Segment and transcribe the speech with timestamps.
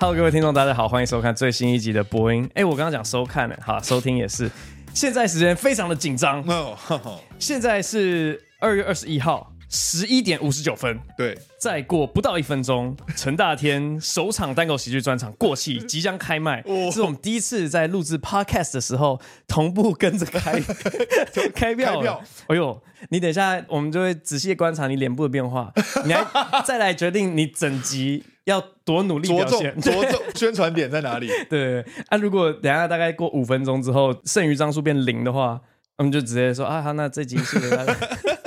[0.00, 2.48] Hello，各位听众，大家好，欢迎收看最新一集的播音。
[2.54, 4.48] 哎，我刚刚讲收看了，好，收听也是。
[4.94, 7.18] 现在时间非常的紧张，oh, oh, oh.
[7.40, 10.96] 现在是二月二十一号十一点五十九分。
[11.16, 16.60] 对，再过不到一分钟，陈大天首场单口喜剧专场《过气》 即将开卖。
[16.60, 16.94] Oh.
[16.94, 20.60] 是我们第一次在录制 Podcast 的时候同步跟着开
[21.52, 21.96] 开票。
[21.96, 22.22] 开票。
[22.46, 25.72] 哎呦，你等一下，我们就会仔细观察你脸部的变化，
[26.06, 26.24] 你还
[26.64, 28.22] 再来决定你整集。
[28.48, 31.28] 要多努力着重，着重宣传点在哪里？
[31.50, 35.60] 对，啊，如果等下大概过五分钟之后，剩余张数变零的话，
[35.98, 37.94] 我们就直接说啊，好，那这集是给大家。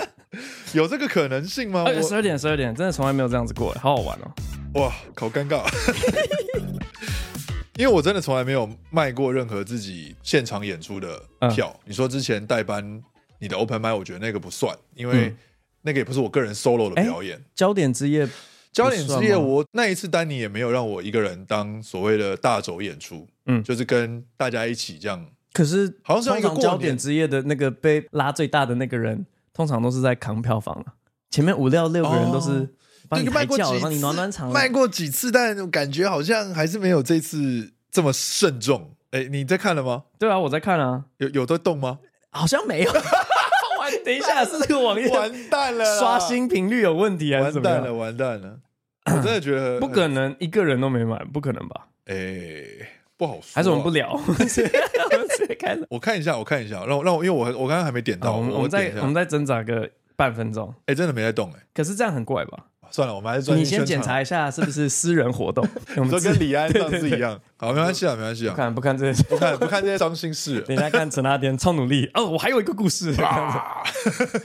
[0.74, 1.86] 有这个可能性吗？
[2.02, 4.82] 十二点，十二点，真的从来没有这样子过，好好玩哦！
[4.82, 5.62] 哇，好尴尬，
[7.78, 11.22] 因为我真的从来没有卖过任何自己现场演出的
[11.54, 11.72] 票。
[11.76, 13.04] 嗯、你说之前代班
[13.38, 15.36] 你的 open mic，我觉得那个不算，因为
[15.84, 17.40] 那个也不是我个人 solo 的表演。
[17.54, 18.28] 焦点之夜。
[18.72, 25.26] 焦点之夜，我那一次丹尼也没有让我一个人当所谓的大轴演出，嗯，就是跟大家一起这样。
[25.54, 30.94] 可是好像是一个焦点之夜的那个被拉最大的那个人，通常都是在扛票房啊。
[31.30, 32.74] 前面五六六个人都是
[33.10, 38.96] 帮你抬轿，帮你暖暖场，卖过几次，但感觉好像还是没有这次这么慎重。
[39.12, 40.04] 哎，你在看了吗？
[40.18, 41.04] 对啊，我在看啊。
[41.18, 42.00] 有有在动吗？
[42.30, 42.92] 好像没有。
[44.06, 47.80] 等一下，是这个网页完蛋了，刷新频率有问题还是怎么样？
[47.80, 48.60] 完蛋了，完蛋了！
[49.06, 51.88] 我真的觉得 不可能，一个人都没买，不可能吧？
[52.06, 52.16] 哎，
[53.18, 54.12] 不好说，还是我们不聊？
[55.90, 60.74] 我看一下，我看一下，让我让我，因为我我刚刚还没点到，我们我们再我们再挣扎个半分钟。
[60.86, 62.66] 哎，真的没在动哎，可是这样很怪吧？
[62.92, 67.40] 算了，我们还是你先检查一下是不是私人活动， 我们跟李安上次一样。
[67.58, 70.60] 好，没关系啊，没关系啊，不看不看这些，不看不看这些伤心事。
[70.68, 73.16] 等一下看陈大天超努力哦，我还有一个故事，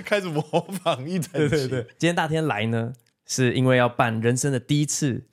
[0.04, 0.42] 开始模
[0.82, 1.48] 仿一整集。
[1.48, 2.92] 对对对，今天大天来呢，
[3.26, 5.24] 是因为要办人生的第一次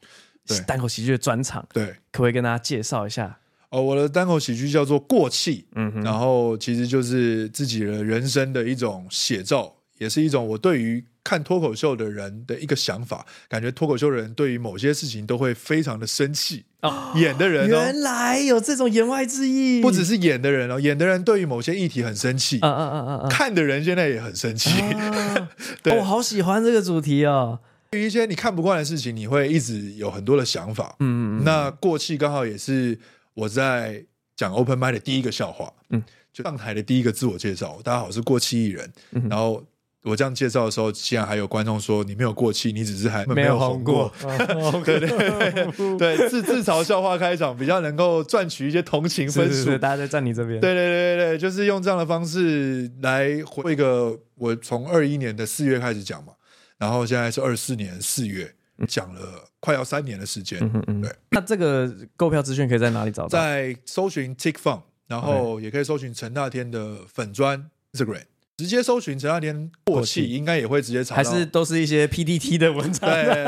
[0.66, 1.66] 单口喜剧的专场。
[1.72, 3.38] 对，可不可以跟大家介绍一下？
[3.70, 11.06] 哦，我的单口喜剧叫做《过气》，嗯哼，然后其实就是自己的人生的一种写照，也是一种我对于。
[11.26, 16.66] 看脱口秀的人的一个想法，感觉脱口秀的人对于某些事情都会非常的生气。
[16.82, 22.60] 哦，演的人、哦、原来有这种言外之意，不只是演的人哦，演的人对于某些议题很生气。
[22.62, 24.70] 嗯嗯嗯嗯嗯，看的人现在也很生气。
[24.82, 25.50] 啊、
[25.82, 27.58] 对，我、哦、好喜欢这个主题哦。
[27.92, 30.94] 对于一些你看不惯的事情，你会一直有很多的想法。
[31.00, 33.00] 嗯，嗯嗯，那过气刚好也是
[33.34, 34.04] 我在
[34.36, 35.72] 讲 Open m i d 的第一个笑话。
[35.92, 38.92] 嗯，就上台的第一个自我介绍，大家好，我是过气艺人。
[39.14, 39.64] 嗯、然后。
[40.04, 44.12] 我这样介绍的时候，竟然还有观众说你没有过气，你只是还没有红过。
[44.84, 50.60] 对对对对，自自嘲笑话开场比较能够赚取一些同情分数，大家在站你这边。
[50.60, 56.34] 对对对对对，就是用这样的方式来回一个我从二一年的四月开始讲嘛，
[56.78, 58.54] 然后现在是二四年四月，
[58.86, 59.22] 讲了
[59.62, 60.60] 快要三年的时间。
[60.62, 61.16] 嗯嗯，对。
[61.30, 63.30] 那这个购票资讯可以在哪里找到？
[63.30, 68.24] 在搜寻 TikFun，然后也可以搜寻陈大天的粉砖 Instagram。
[68.58, 71.30] 直接搜寻陈大天过气，应该也会直接查到。
[71.32, 73.10] 还是都是一些 PDT 的文章？
[73.10, 73.44] 对，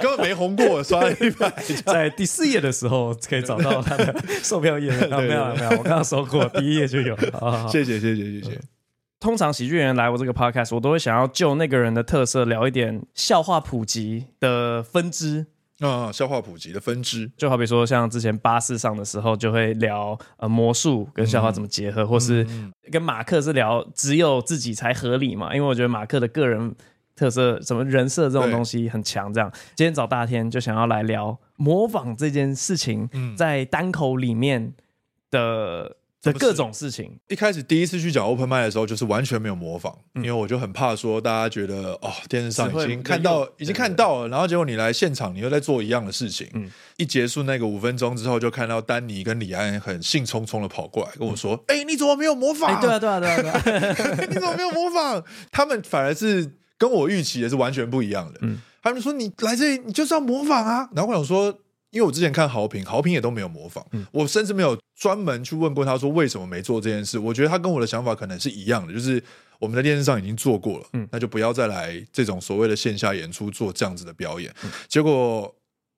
[0.00, 1.50] 根本没红过，刷了一百。
[1.84, 4.90] 在第四页的时候可以找到他的售票页。
[5.08, 7.38] 没有没有，我刚刚搜过，第一页就有了。
[7.38, 7.68] 好 好。
[7.68, 8.60] 谢谢谢谢谢谢。
[9.20, 15.46] 通常喜剧演员来我这个 podcast，我都会想要就那个人的特色聊一点笑话普及的分支。
[15.80, 22.46] 啊，消化普及的分支，就好比说，像之前巴士上的时候，就会聊呃魔术跟消化怎么结合，嗯、或是
[22.90, 25.54] 跟马克是聊只有自己才合理嘛。
[25.54, 26.74] 因为我觉得马克的个人
[27.14, 29.32] 特色、什么人设这种东西很强。
[29.32, 34.72] 这样，今天找大天就想要来聊模仿这件事情，在单口里面
[35.30, 35.96] 的。
[36.32, 46.48] 的各种事情，一开始第一次去讲 open mic 的时候，就是完全没有模仿，嗯、因为我就很怕说大家觉得哦，电视上已经看到，已经看到了，然后结果你来现场，你又在做一样的事情。
[46.54, 55.22] 嗯、一结束那个五分钟之后，就看到丹尼跟李安很兴冲冲的跑过来跟我说：“哎、嗯欸，你怎么没有模仿？”对啊，对啊，对啊，对啊， 你怎么没有模仿？
[55.50, 58.38] 他们反而是跟我预期的是完全不一样的。
[58.42, 60.88] 嗯，他们说你来这里，你就是要模仿啊。
[60.94, 61.58] 然后我想说。
[61.96, 67.18] 因为我之前看豪平，豪平也都没有模仿，嗯、我甚至没有专门去问过他说为什么没做这件事。
[67.18, 69.22] 我觉得他跟我的想法可能是一样的，就是
[69.58, 74.54] 我们在电视上已经做过了，嗯、那就不要再来这种所谓的线下演出做这样子的表演。
[74.62, 75.50] 嗯、结果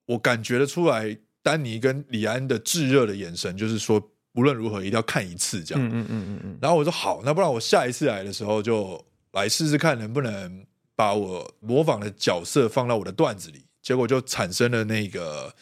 [0.05, 4.01] 我感觉得出来，丹尼跟李安的炙热的眼神，就是说
[4.35, 5.85] 无论如何一定要看一次这样。
[5.85, 9.03] 嗯嗯嗯嗯，然后我说好，那不然我下一次来的时候就
[9.33, 13.65] 来试试看能不能把我模仿的角色放到我的段子里。
[13.81, 15.53] 结果就产生了那个。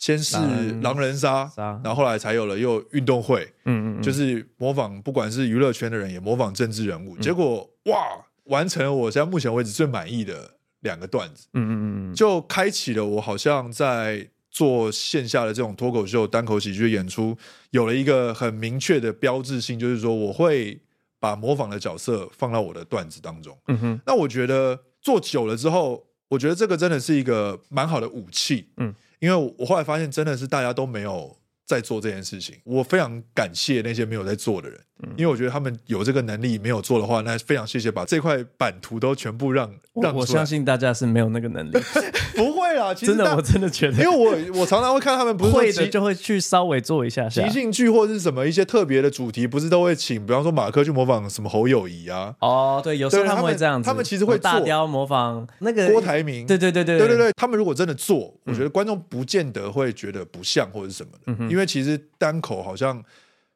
[0.00, 0.36] 先是
[0.80, 7.98] 狼人杀，然后后来才有了又运动会，嗯嗯，就是模仿不管是娱乐圈的人，也模仿政治人物，结果哇，
[8.44, 11.72] 完成了我现在目前为止最满意的两个段子，嗯嗯
[12.10, 17.36] 嗯，就开启了我好像在做线下的这种脱口秀、单口喜剧演出，
[17.70, 20.80] 有了一个很明确的标志性，就是说我会
[21.18, 23.54] 把模仿的角色放到我的段子当中。
[23.68, 28.70] 嗯哼，那我觉得做久了之后，我觉得这个真的是一个蛮好的武器。
[28.78, 32.58] 嗯，因为我后来发现，真的是大家都没有在做这件事情。
[32.64, 34.80] 我非常感谢那些没有在做的人，
[35.16, 40.14] 因为我觉得他们有这个能力，没有做的话，那非常谢谢把这块版图都全部让让。
[40.14, 41.78] 我相信大家是没有那个能力。
[42.36, 52.34] 不会啦，其实真的，我真的觉得，因为我我常常会看他们不是会的就会去稍微做一下下即兴剧或者是什么一些特别的主题，不是都会请，比方说马克去模仿什么侯友谊啊？
[52.40, 63.02] 哦，对，有时候他们会这样子，他们其实会大雕模仿那个郭台铭，对对对对对对对，他们如果真的做，我觉得观众不见得会觉得不像或者是什么的，嗯、因为其实单口好像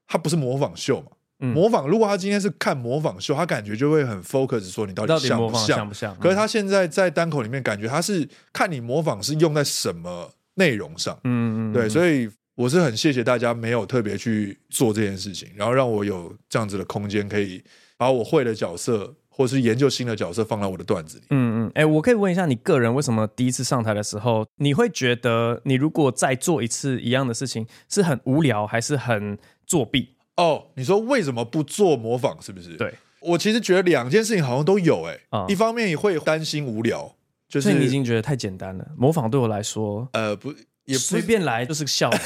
[0.06, 1.06] 它不是模仿秀嘛。
[1.38, 5.86] 模仿，如果他今天是看模仿秀，他感觉就会很 focus，说你到底像不像？
[5.88, 6.16] 不像。
[6.16, 11.18] 可是他现在在单口里面，感觉他是看你模仿是用在什么内容上。
[11.24, 17.62] 嗯嗯，对，所以我是很谢谢大家没有特别去做这件事情，然后让我有这样子的空间，可以
[17.98, 21.24] 把我会的角色或是研究新的角色放到我的段子里。
[21.30, 30.13] 嗯嗯，哎，我可以问一下你个人，为什么第一次上台的时候，你会觉得你如果再做一次一样的事情，是很无聊，还是很作弊？
[30.36, 32.36] 哦，oh, 你说为什么不做模仿？
[32.42, 32.76] 是不是？
[32.76, 35.12] 对，我其实觉得两件事情好像都有、欸。
[35.12, 37.14] 哎、嗯，一方面也会担心无聊，
[37.48, 38.86] 就是你已经觉得太简单了。
[38.96, 40.52] 模仿对我来说，呃，不，
[40.86, 42.18] 也随便来就是个效果，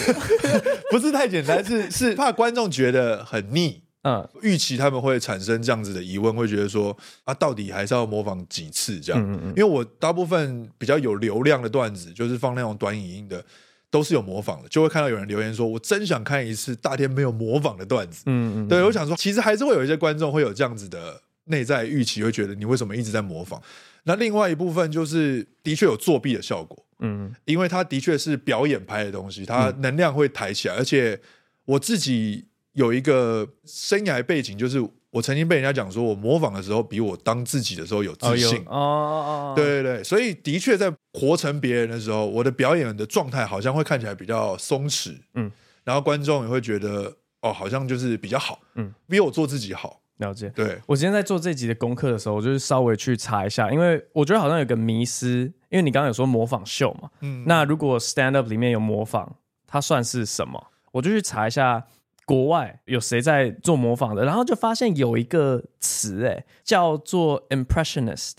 [0.90, 3.82] 不是太简单，是是怕观众觉得很腻。
[4.02, 9.22] 嗯，预期他们会产生这样子的疑问，会觉得说啊，到底还是要模仿几次这样？
[9.22, 13.44] 嗯嗯，因为我大部分比较有流量的段子，就是放那种短影音的。
[13.90, 23.62] 都是有模仿的，就会看到有人留言说：“我真想看一次大天没有模仿的段子。”嗯嗯，对，我想说，其实还是会有一些观众会有这样子的内在预期，会觉得你为什么一直在模仿？
[24.05, 31.20] 那另外一部分就是的确有作弊的效果，嗯，因为他的确是表演拍的东西，他能量会抬起来，而且
[31.64, 34.82] 我自己有一个生涯背景，就是。
[35.10, 38.58] 我曾经被人家讲说，我模仿的时候比我当自己的时候有自信。
[38.66, 45.16] 哦哦哦，对对对，所以的确在活成别人的时候，我的表演的状态好像会看起来比较松弛。
[45.32, 45.50] 嗯，
[45.84, 48.60] 然后观众也会觉得，哦，好像就是比较好。
[48.75, 49.99] 嗯，比我做自己好。
[50.19, 50.50] 了解。
[50.50, 57.08] 对，我今天在做这集的功课的时候，我就是稍微去查一下，因为我觉得好像有个迷思，因为你刚刚有说模仿秀嘛。
[57.20, 57.44] 嗯。
[57.46, 60.62] 那如果 stand up 里面有模仿，它算是什么？
[60.93, 61.87] 我就去查一下。
[62.28, 64.22] 国外有谁在做模仿的？
[64.22, 68.34] 然后就发现有一个词，哎，叫做 impressionist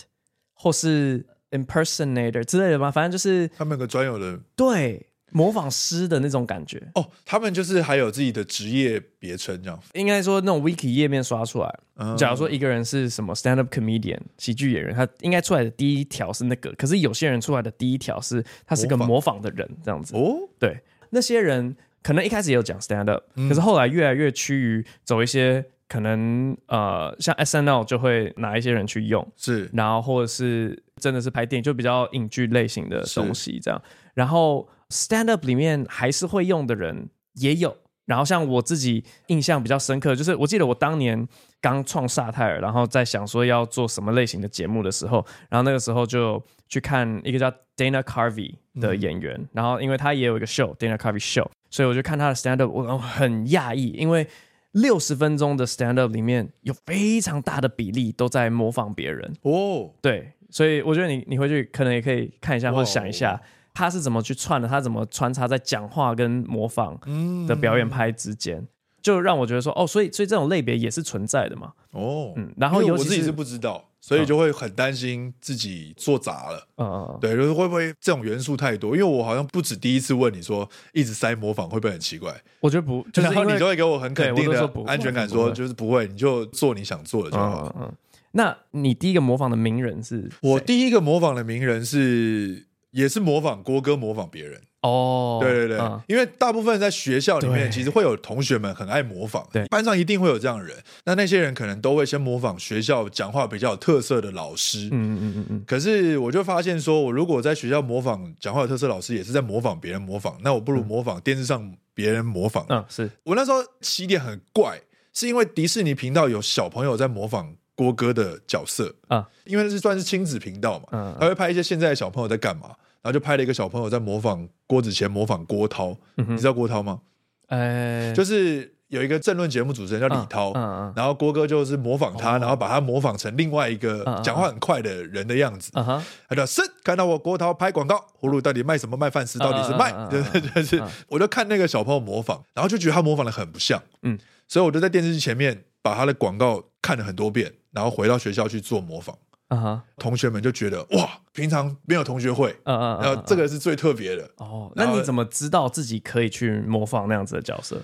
[0.53, 2.91] 或是 impersonator 之类的吗？
[2.91, 7.09] 反正就是他们有个专有的对模仿师的那种感觉哦。
[7.25, 11.79] 他们就是还有自己的职业别称，这样应该说那种 wiki 页面刷出来。
[11.95, 16.71] 嗯、假如说一个人是什么 stand up comedian 喜剧演员，他应该出来的第一条是那个。
[16.73, 20.47] 可是有些人出来的第一条是他是个模仿的人，这样子哦。
[20.59, 21.75] 对，那些人。
[22.01, 33.81] 可能一开始也有讲 stand up，、嗯、可是后来越来越趋于走一些可能呃，像 SNL 就会拿一些人去用，是，然后或者是真的是拍电影，就比较影剧类型的东西这样。
[34.13, 37.75] 然后 stand up 里面还是会用的人也有，
[38.05, 41.27] 然后像我自己印象比较深刻，就是我记得我当年
[41.59, 51.47] 刚创萨泰尔，然后在想说要做什么类型的节目的时候，然后那个时候就去看一个叫 Dana Carvey 的演员，嗯、然后因为他也有一个 show Dana Carvey Show。
[51.69, 54.27] 所以我就看他的 stand up，我很讶异，因为
[54.73, 59.91] 六十分钟的 stand up 里面有非常大的比例都在模仿别人哦。
[60.01, 63.41] 对，所以我觉得你你回去可能也可以看一下或者想一下，
[63.73, 66.99] 他是怎么去串的，他怎么穿插在讲话跟模仿
[67.47, 68.67] 的表演拍之间，
[69.01, 71.73] 就让我觉得说哦，所以所以这种类别也是存在的嘛。
[71.91, 73.88] 哦，嗯，然后尤其是我自己是不知道。
[74.01, 78.95] 所以就会很担心自己做砸了，嗯嗯，对，就是会不会这种元素太多？
[78.95, 82.33] 因为我好像不止第一次问你说，一直塞模仿会不会很奇怪？
[82.61, 87.75] 我觉得不，就是然后你就会给我很肯定的安全感，说就是不会，你就做你想做的就好。
[87.79, 87.91] 嗯，
[88.31, 90.29] 那你第一个模仿的名人是？
[90.41, 94.61] 我第一个模仿的名人是，也是模仿郭哥，模仿别人。
[94.81, 100.75] 哦，对对对，嗯、因为大部分在学校里面，其实会有同学们很爱模仿，对，班上一定会有这样的人。
[101.03, 105.63] 那那些人可能都会先模仿学校讲话比较有特色的老师，嗯嗯嗯嗯。
[105.67, 112.65] 可是我就发现说，我如果在学校模仿讲话有特色老师，也是在模仿别人模仿，那我不如模仿电视上别人模仿。
[112.69, 113.11] 嗯，是。
[113.23, 114.79] 我那时候起点很怪，
[115.13, 118.95] 是因为迪士尼频道有小朋友在模仿郭哥的角色。
[119.09, 122.71] 啊，因为那是算是亲子频道嘛，嗯，他会拍一些现在的小朋友在干嘛。
[123.01, 127.01] 然后就拍了一个小朋友在模仿郭子乾，模仿郭涛，嗯、你知道郭涛吗？
[127.47, 138.95] 哎，就是有一个政论节目主持人叫李涛，嗯嗯，然后郭哥就是模仿他，然后把他模仿成另外一个讲话很快的人的样子，他说是看到我郭涛拍广告，葫芦到底卖什么？
[138.95, 149.17] 卖饭吃到底是卖，就是就是，我就看那个小朋友模仿，然后就觉得他模仿的很不像，嗯，所以我就在电视机前面把他的广告看了很多遍，然后回到学校去做模仿。
[149.49, 149.83] 啊哈！
[149.97, 154.71] 同学们就觉得哇，平常没有同学会，嗯嗯，然后这个是最特别的哦。
[154.75, 157.77] 那你怎么知道自己可以去模仿那样子的角色？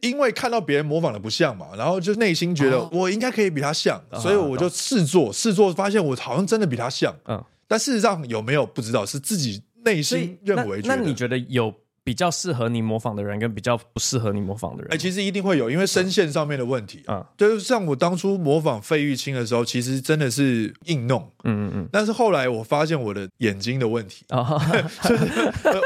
[0.00, 7.14] 因为看到别人模仿的不像嘛，然后就内心觉得我应该可以比他像，所以我就试做试做，发现我好像真的比他像。
[7.26, 10.80] 嗯，但事实上有没有不知道，是自己内心认为。
[10.84, 11.72] 那你觉得有？
[12.10, 17.24] 比较适合你模仿的人，跟比较不适合你模仿的人，哎、欸，其实一定会有，因为声线上面的问题啊。
[17.38, 21.88] 就是像我当初模仿费玉清的时候，其实真的是硬弄，嗯嗯嗯。
[21.92, 24.58] 但是后来我发现我的眼睛的问题啊，
[25.06, 25.24] 就是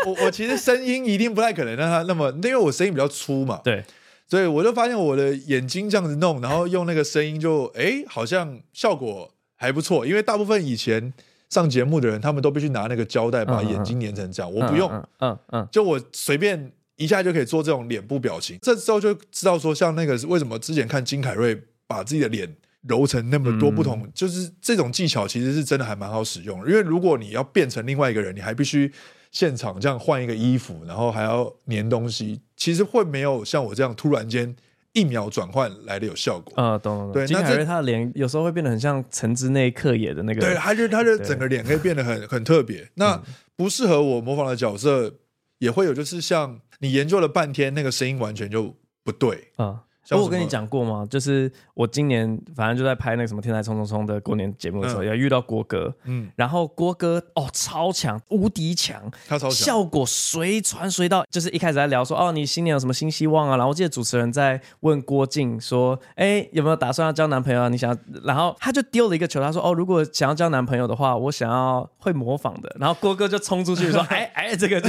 [0.06, 3.84] 我我其实声音一定不太可能让他那么，因为我声音比较粗嘛，对，
[4.26, 11.12] 所以我就发现我的眼睛这样子弄，然后用那个声音就哎、欸，好像效果还不错，因为大部分以前。
[11.54, 14.52] 上节目的人，他们都必须拿那个胶带把眼睛粘成这样。
[14.52, 18.58] 我不用，嗯嗯，就我随便一下就可以做这种脸部表情。
[18.60, 21.56] 这时候就知道说，像那个为什么之前看金凯瑞
[21.86, 22.52] 把自己的脸
[22.88, 26.58] 揉成那么多不同，就是这种技巧其实是真的还蛮好使用。
[26.66, 28.92] 因为如果你要变成另外一个人，你还必须
[29.30, 34.56] 现场这样换一个衣服，然后还要粘东西，其实会没有像我这样突然间。
[34.94, 37.12] 一秒转换来的有效果啊，懂懂懂。
[37.12, 42.88] 对，金凯瑞他的脸有时候会变得很像橙之内克也的那个，对，他就他就整个脸可以变得很 很特别。
[42.94, 43.22] 那
[43.54, 45.14] 不适合我模仿的角色
[45.58, 49.82] 也会有，就是像你研究了半天，那个声音完全就不对啊。
[50.10, 51.06] 我跟你讲过吗？
[51.08, 61.24] 就是我今年反正就在拍那个什么《天才冲冲冲》的过年节目的时候，要遇到郭哥，嗯，然后郭哥哦超强，无敌强，他超强，效果随传随到。
[61.30, 63.56] 就是一开始在聊说，哦，你新年有什么新希望啊？
[63.56, 67.68] 然后我记得主持人在问郭靖说，哎，有没有打算要交男朋友啊？
[67.68, 72.76] 你想，然后他就丢了一个球，他说，哦，如果想要交男朋友的话，我想要会模仿的。
[72.78, 74.80] 然后郭哥就冲出去说，哎哎，这个，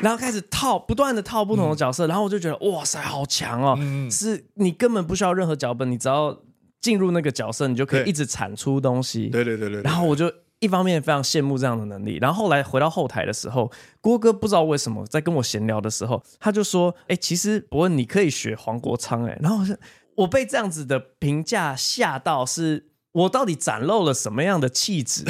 [0.00, 3.78] 然后开始套，不断的套不同的角色，然后我就觉得，哇塞，好强哦，
[4.10, 4.41] 是。
[4.54, 6.36] 你根本不需要任何脚本，你只要
[6.80, 9.28] 进入那个角色，你就可以一直产出东西。
[9.28, 9.82] 对对对对。
[9.82, 13.70] 然后我就一方面非常羡慕这样的能力，然后后来回到后台的时候，
[14.00, 19.76] 郭哥不知道为什么在跟我闲聊的时候，他就说：“哎，其实伯恩你可以学黄国昌。”哎， 然后我说
[20.16, 25.24] 我被这样子的评价吓到，是我到底展露了什么样的气质，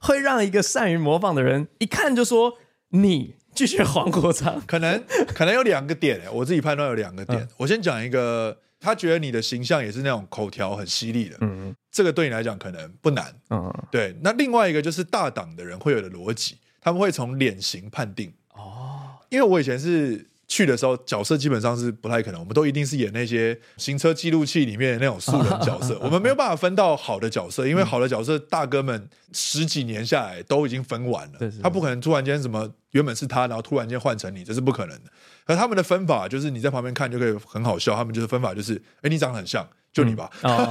[0.00, 2.54] 会让一个善于模仿的人一看就说
[2.90, 3.37] 你。
[3.58, 5.02] 继续黄国昌，可能
[5.34, 7.40] 可能有两个点，我自己判断有两个点。
[7.40, 14.16] 嗯、我先讲一个，他觉得你的形象也是那种口条很犀利的，嗯，这个对你来讲可能不难，嗯，对。
[14.22, 20.24] 那另外一个就是大党的人会有的逻辑，他们会从脸型判定，哦，因为我以前是。
[20.48, 35.10] 去的时候，角色基本上是不太可能，我们都一定是演那些行车记录器里面的那种素人角色， 我们没有办法分到好的角色，因为好的角色大哥们十几年下来都已经分完了，他不可能突然间什么原本是他，然后突然间换成你，这是不可能的。
[35.44, 40.30] 而他们的分法就是你在旁边看就可以很好笑，他们就是分法就是，哎，你长得很像，就你吧，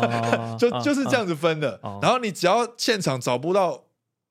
[0.58, 1.80] 就就是这样子分的。
[2.02, 3.84] 然后你只要现场找不到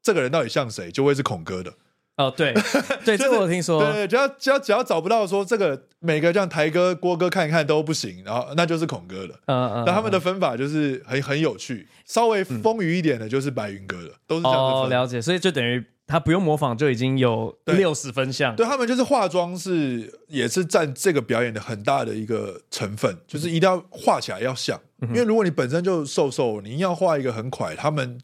[0.03, 1.73] 这个人到底像谁，就会是孔哥的。
[2.17, 2.55] 哦，对，
[3.05, 14.83] 对，这个我听说，对，只要只要只要找不到说这个每个这样台哥郭哥看一看都不行，然后那就是孔哥了，嗯嗯，那他们的分法就是很很有趣，稍微丰腴一点的就是白云哥的，都是这样子分。
[14.83, 28.19] 哦，了解，所以就等于他不用模仿就已经有六十分像，对，对他们就是化妆是也是占这个表演的很大的一个成分，就是一定要画起来要像，因为如果你本身就瘦瘦，你硬要画一个很快，他们。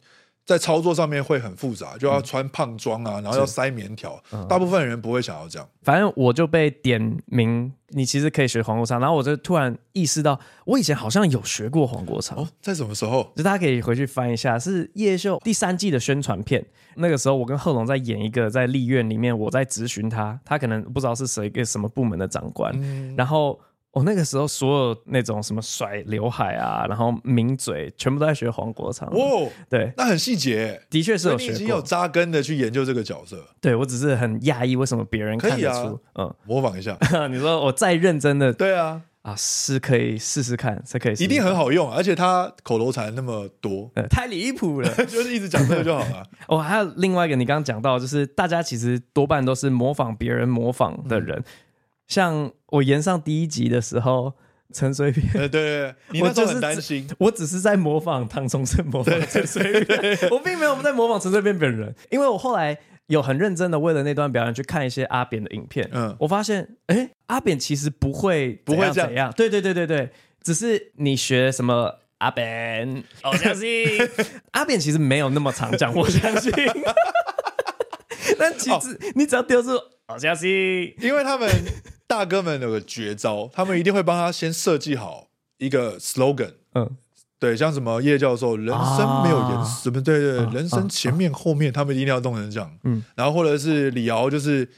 [0.44, 4.20] 在操作上面会很复杂，就要穿胖装啊，嗯、然后要塞棉条。
[4.32, 5.68] 嗯、大部分人不会想要这样。
[5.82, 8.98] 反正我就被点名，你其实可以学黄国昌。
[9.00, 12.36] 然后我就突然意识到，我以前好像有学过黄国昌。
[12.38, 13.32] 哦，在什么时候？
[13.36, 16.64] 就大家可以回去翻一下，是《夜秀》第三季的宣传片。
[16.96, 23.58] 那个时候，我跟贺龙在演一个在立院里面，我在质询他，他可能不知道是谁，一个什么部门的长官，嗯、然后。
[23.92, 29.06] 我、哦、那个时候，所有那种什么甩刘海啊，然后抿嘴，全部都在学黄国昌。
[29.10, 33.44] 哦，对，那很细节，的确是有学过，已经有扎根的去研究这个角色。
[33.60, 36.00] 对，我只是很讶异，为什么别人看得出？
[36.14, 36.96] 啊、嗯，模仿一下。
[37.30, 46.26] 你说我再认真的， 对啊，啊，是可以试试看，是可以一定很好用，而且他口头禅那么多，嗯、太离谱了， 就是一直讲这个就好了。
[46.48, 51.44] 哦，还有另外一个，你刚刚讲到，就是大家其实多半都是模仿别人模仿的人，嗯、
[52.12, 54.34] 像我演上第一集的时候。
[54.74, 57.06] 陈水扁，对对， 你那时候很担心。
[57.18, 62.78] 我，我只是在模仿唐崇盛，模仿陈水扁， 我并没有在模仿陈水扁本人，因为我后来
[63.08, 70.08] 有很认真的为了那段表演去看一些阿扁的影片，嗯，我发现，哎，阿扁其实不会不会怎样，对对对对对，
[70.42, 73.68] 只是你学什么阿扁，我相信
[74.52, 76.50] 阿扁其实没有那么常讲，我相信。
[78.38, 79.70] 但其实你只要丢出
[80.06, 81.48] 好消息，因为他们
[82.06, 86.96] 大哥们有个绝招， 他们一定会帮他先设计好一个 slogan，嗯。
[87.38, 92.70] 对，像什么叶教授，人生没有颜色，什么、啊、对对，人生前面后面，他们一定要弄成这样。
[92.84, 94.68] 嗯，然后或者是李敖，就是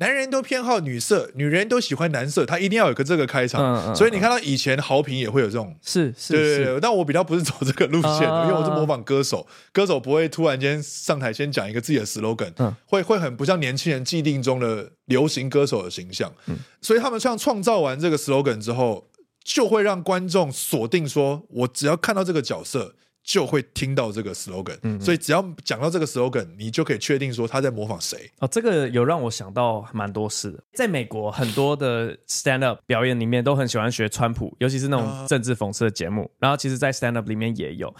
[0.00, 3.62] 男人都偏好女色，女人都喜欢男色，他一定要有个这个开场。
[3.62, 6.80] 嗯嗯、所以你看到以前豪平也会有这种，是是，对对对。
[6.80, 16.32] 但我比较不是走这个路线的，啊、因为我是模仿歌手，歌手不会突然间上台先讲一个自己的 slogan，、嗯、会会很不像年轻人既定中的流行歌手的形象。
[16.46, 19.06] 嗯，所以他们像创造完这个 slogan 之后。
[19.42, 24.76] 就会让观众锁定说，我只要看到这个角色，就会听到这个 slogan。
[24.82, 28.30] 嗯嗯，所以只要讲到这个 slogan，你就可以确定说他在模仿谁。
[28.38, 30.62] 哦，这个有让我想到蛮多事的。
[30.72, 36.22] 在美国，很多的 stand up 表演里面都很喜欢学川普，尤其是那种政治讽刺的节目。
[36.22, 37.94] 啊、然后，其实，在 stand up 里面也有。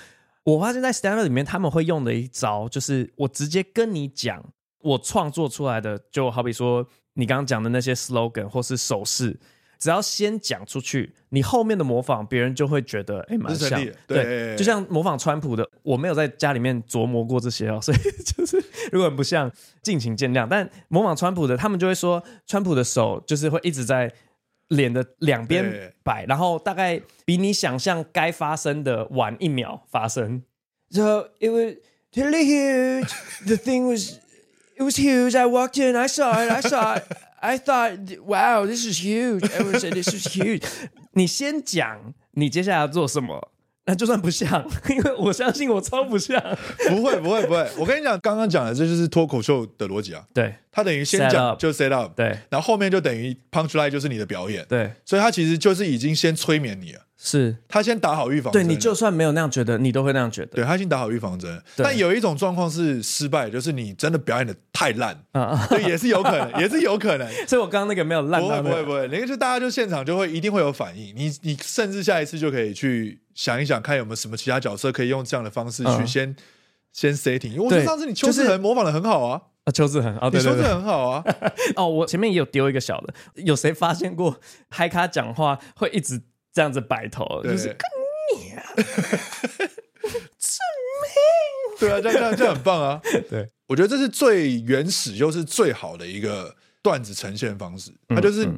[0.44, 4.42] 我发现，在 stand up 里面，他们会用的一招，就是我直接跟你讲，
[4.80, 9.38] 我创作出来的，就好比说你刚刚讲的那些 slogan 或是手势。
[9.80, 19.50] 只要先讲出去，你后面的模仿别人就会觉得哎，蛮像，对，对，就像模仿川普的，我没有在家里面琢磨过这些哦，所以就是如果很不像，
[19.82, 20.46] 敬请见谅。
[20.48, 24.12] 但模仿川普的，他们就会说川普的手就是会一直在
[24.68, 30.42] 脸的两边摆，然后大概比你想象该发生的晚一秒发生。
[30.92, 31.76] So it was
[32.14, 33.10] really huge.
[33.46, 34.18] The thing was,
[34.76, 35.36] it was huge.
[35.36, 37.04] I walked in, I saw it, I saw it.
[37.42, 39.42] I thought, wow, this is huge.
[39.52, 40.62] Everyone said this is huge.
[41.14, 43.50] 你先讲，你接下来要做什么？
[43.86, 46.38] 那就算不像， 因为我相信我超不像。
[46.88, 47.66] 不会，不会，不会。
[47.78, 50.22] 我跟你讲，刚刚讲的这就是脱口秀的逻辑啊。
[50.34, 57.00] 对，他等于先讲就 set up，对，然后后面就等于 punchline 就是你的表演，对，所以他其实就是已经先催眠你了。
[57.22, 60.46] 是他先打好预防针，对，你就算没有那样觉得，你都会那样觉得。
[60.56, 67.30] 对，他先打好预防针，但有一种状况是失败，就是你真的表演的太烂，啊，对，也是有可能， 也是有可能。
[67.46, 76.34] 所以我刚刚那个没有烂，不会不会不会，那个就大家就现场就会一定会有反应，你你甚至下一次就可以去想一想，看有没有什么其他角色可以用这样的方式去先
[76.90, 77.50] 先 setting。
[77.50, 81.22] 因为我觉得上次你邱志恒模仿的很好啊，啊，邱志恒啊，你说的很好啊。
[81.76, 84.40] 哦，我前面也有丢一个小的，有谁发现过
[84.70, 86.22] 嗨咖讲话会一直？
[86.52, 87.78] 这样子摆头，就是跟
[88.34, 90.58] 你啊， 证
[91.02, 93.00] 明对啊，这样这样这样很棒啊！
[93.28, 97.92] 对，我觉得这是最原始又是最好的一个段子呈现方式。
[98.08, 98.48] 它就是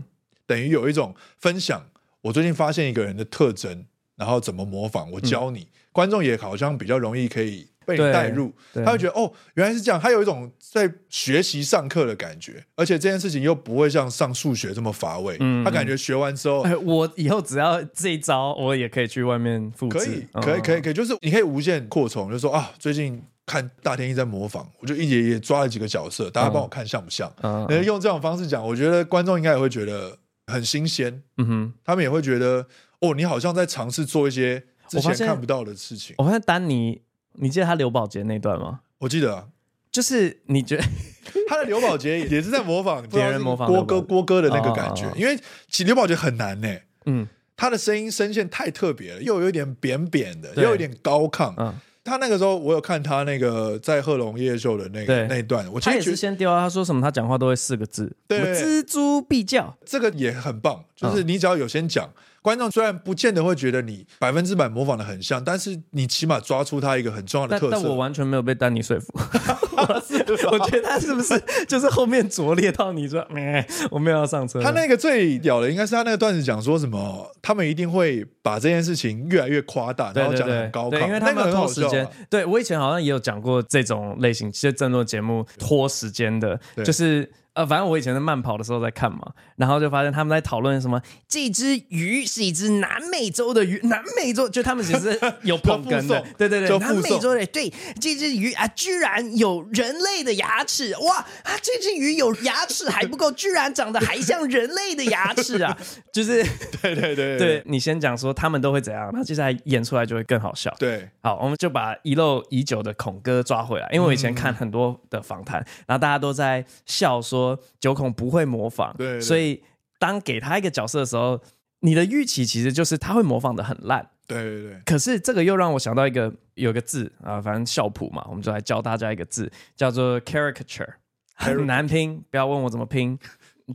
[0.46, 1.88] 等于有一种分享，
[2.20, 7.71] 我最近发现一个人的特征，然后怎么模仿，我教你，观众也好像比较容易可以。
[7.84, 8.52] 被你带入，
[8.84, 10.00] 他会觉得哦，原来是这样。
[10.00, 15.36] 他有一种在学习上课的感觉，而且这件事情又不会像上数学这么乏味。
[15.40, 19.98] 嗯，他感觉学完之后，我以后只要这一招，我也可以去外面复制。
[19.98, 22.28] 可以，可以，可以，可以，就是你可以无限扩充。
[22.28, 27.32] 就是说啊，最近看大天一在模仿，我就一也也抓了几个角色，大家帮我看像不像？
[27.42, 31.22] 嗯，用这种方式讲，我觉得观众应该也会觉得很新鲜。
[31.38, 32.66] 嗯哼，他们也会觉得
[33.00, 36.14] 哦，你好像在尝试做一些之前看不到的事情。
[36.18, 37.02] 我发现丹尼。
[37.34, 38.80] 你记得他刘宝杰那段吗？
[38.98, 39.34] 我记得。
[39.34, 39.46] 啊，
[39.90, 40.82] 就是你觉得
[41.48, 45.36] 他的刘宝杰 也是在模仿别人模仿郭哥郭哥的那个感觉，因为
[45.68, 46.68] 其实刘宝杰很难呢。
[47.04, 51.52] 嗯，他的声音声线太特别了，又有一点扁扁的，又有一点高亢。
[51.58, 62.10] 嗯，他那个时候我有看他那个在贺龙夜秀的那个那一段，我他也是先丢啊，他说什么他讲话都会四个字，对，蜘蛛必叫，这个也很棒，就是你只要有先讲。
[62.42, 67.70] 观众虽然不见得会觉得你百分之百模仿的很像，但是你起码抓出他一个很重要的特色。
[67.70, 69.12] 但，但我完全没有被丹尼说服，
[70.50, 73.24] 我觉得他是不是就是后面拙劣到你说，
[73.90, 74.61] 我没有要上车。
[74.61, 82.09] 他那个最屌的应该是他那个段子讲说什么，他们一定会把这件事情越来越夸大，然后讲得很高亢，因为他们拖时间。
[82.28, 87.31] 对，我以前好像也有讲过这种类型，其实政论节目拖时间的，就是。
[87.54, 89.18] 呃，反正我以前在慢跑的时候在看嘛，
[89.56, 105.76] 然后就发现他们在讨论什么，这只鱼是一只南美洲的鱼，南美洲就他们其实有捧哏的， 对对对，南美洲的，对，这只鱼啊，居然有人类的牙齿，哇啊，这只鱼有牙齿还不够，居然长得还像人类的牙齿啊，
[106.10, 106.42] 就是，
[106.80, 110.74] 对对对，对 你先讲说他们都会怎样，那接下来演出来就会更好笑。
[110.78, 117.41] 对，好，我们就把遗漏已久的孔哥抓回来，因为我以前看很多的访谈，然后大家都在笑说。
[117.42, 119.62] 说九孔不会模仿，对，对，所以
[119.98, 121.40] 当给他一个角色的时候，
[121.81, 124.81] 你的预期其实就是他会模仿的很烂，对对对。
[124.85, 130.94] 可是这个又让我想到一个有一个字啊，反正笑谱嘛，我们就来教大家一个字，叫做 caricature。
[131.35, 133.18] 很难拼，不要问我怎么拼，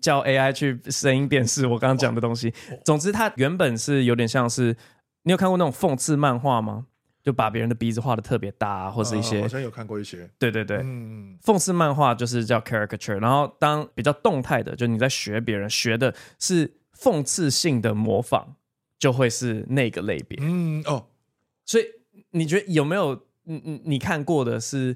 [0.01, 2.53] 叫 AI 去声音辨识我刚刚讲的东西。
[2.85, 4.77] 总之，它原本是有点像是，
[5.23, 6.85] 你有看过那种讽刺漫画吗？
[7.27, 10.29] 就把别人的鼻子画的特别大，或是一些，好像有看过一些。
[10.39, 13.19] 对对对，嗯，讽刺漫画就是叫 caricature。
[13.19, 18.55] 然后当比较动态的，就你在学别人学的是讽刺性的模仿，
[18.97, 20.37] 就会是那个类别。
[20.39, 21.07] 嗯哦，
[21.65, 21.83] 所以
[22.29, 23.27] 你觉得有没有？
[23.43, 24.95] 你你你看过的是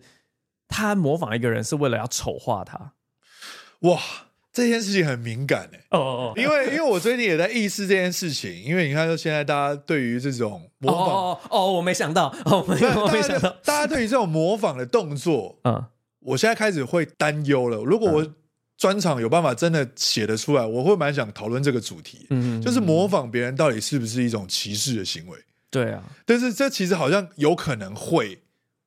[0.69, 2.93] 他模仿一个人是为了要丑化他？
[3.81, 3.99] 哇！
[4.53, 15.85] 这件事情很敏感哎，哦哦，因为 因为我最近也在意识这件事情，因为你看，就现在大家对于这种模仿，哦哦，我没想到，哦，没有，我没想到，大家对于这种模仿的动作，嗯，
[16.19, 17.77] 我现在开始会担忧了。
[17.77, 18.27] 如果我
[18.77, 25.37] 专场有办法真的写得出来，我会蛮想讨论这个主题，嗯嗯，就是模仿别人到底是不是一种歧视的行为？
[25.69, 28.41] 对啊，但是这其实好像有可能会，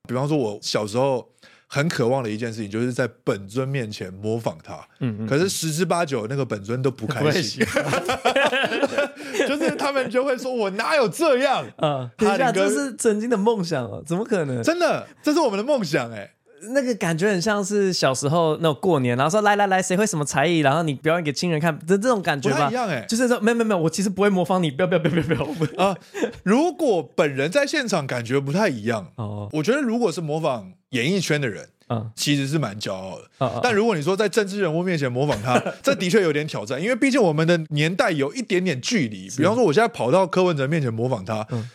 [0.07, 1.31] 比方说，我小时候。
[1.67, 4.75] 很渴望的一件事情，就是在本尊面前模仿他。
[4.99, 7.65] 嗯，嗯，可是十之八九那个本尊都不开心，
[9.47, 14.61] 就是他们就会说：“我哪有这样？” 啊，等一下，这是曾经的梦想哦，怎么可能？
[14.63, 16.31] 真的，这是我们的梦想哎。
[16.73, 22.65] 那个感觉很像是小时候那种过年，然后说来来来，谁会什么才艺，然后你表演给亲人看的这种感觉吧。
[22.65, 25.95] 不一样哎，就是说没有没有没有，我其实不会模仿你，不要不要不要不要不要 啊！
[26.43, 33.29] 如果本人在现场感觉不太一样哦，我觉得如果是模仿演艺圈的人，嗯，其实是蛮骄傲的。
[33.39, 39.29] 嗯，但如果你说在政治人物面前模仿他， 这的确有点挑战，因为毕竟我们的年代有一点点距离。
[39.37, 41.69] 比方说，我现在跑到柯文哲面前模仿他，嗯，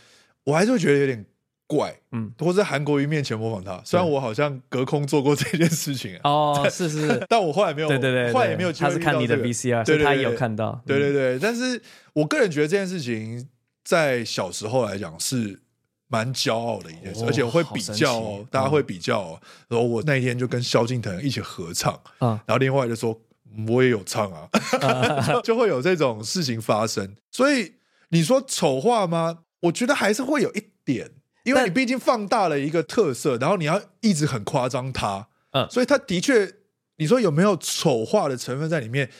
[0.44, 1.24] 我还是会觉得有点。
[1.70, 8.72] 怪，嗯，或者在韩国瑜面前模仿他，虽然我好像隔空做过这件事情哦，是是， 但我后来没有，对对对，后来也没有。
[8.72, 11.38] 他是看你的 VCR，对，他也有看到，对对对。
[11.38, 11.80] 但是
[12.12, 13.46] 我个人觉得这件事情
[13.84, 15.60] 在小时候来讲是
[16.10, 19.40] 蛮骄傲的一件事，而且我会比较哦，大家会比较哦。
[19.68, 23.18] 然后我那一天就跟萧敬腾一起合唱，然后另外就说
[23.68, 24.48] 我也有唱啊，
[25.42, 27.16] 就会有这种事情发生。
[27.30, 27.76] 所以
[28.08, 29.38] 你说丑化吗？
[29.60, 31.12] 我觉得还是会有一点。
[31.42, 36.52] 因为你毕竟放大了一个特色，然后你要一直很夸张它，嗯，所以它的确，
[36.96, 39.10] 你说有没有丑化的成分在里面？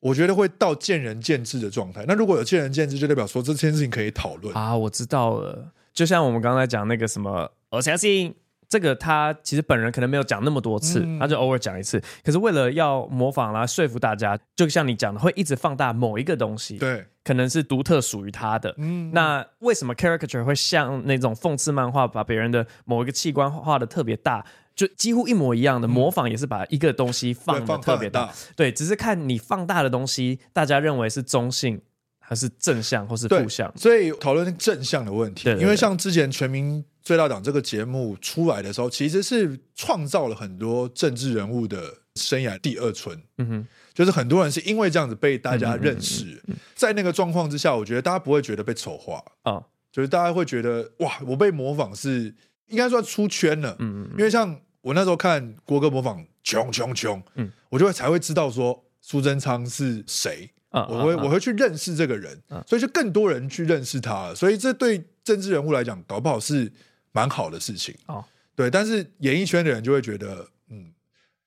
[0.00, 2.04] 我觉得会到见仁见智的状态。
[2.08, 4.76] 那如果有见仁见智，就代表说这件事情可以讨论啊。
[4.76, 8.34] 我知道了，就像我们刚才讲那个什么，我相信。
[8.66, 12.02] 这个他其实本人可能没有讲那么多次，嗯、他就偶尔讲一次。
[12.24, 18.74] 可是为了要模仿来说服大家，就像你讲的，会一直放大某一个东西，对，可能是独特属于他的。
[18.78, 31.82] 嗯，那为什么 caricature 会像那种讽刺漫画，把别人的某一个器官画的特别大，就几乎一模一样的模仿，也是把一个东西放的特别大，对，只是看你放大的东西，大家认为是中性。
[32.26, 35.44] 还是正向，或是负向，所以讨论正向的问题。
[35.44, 43.20] 对对对，因为像之前《全民最大党》这个节目出来的时候，其实是创造了很多政治人物的生涯第二春。
[43.36, 52.34] 嗯哼，就是很多人是因为这样子被大家认识，嗯嗯嗯、在那个状况之下，我觉得大家不会觉得被丑化啊，哦、就是大家会觉得哇，我被模仿是
[52.68, 53.76] 应该算出圈了。
[53.80, 60.50] 嗯嗯，因为像我那时候看国歌模仿穷穷穷，嗯，我就会才会知道说苏贞昌是谁。
[60.88, 66.72] 我会我会去认识这个人，所以就更多人去认识他了，所以这对政治人物来讲，搞不好是
[67.12, 67.94] 蛮好的事情。
[68.06, 68.24] 哦，
[68.56, 70.92] 对，但是演艺圈的人就会觉得，嗯，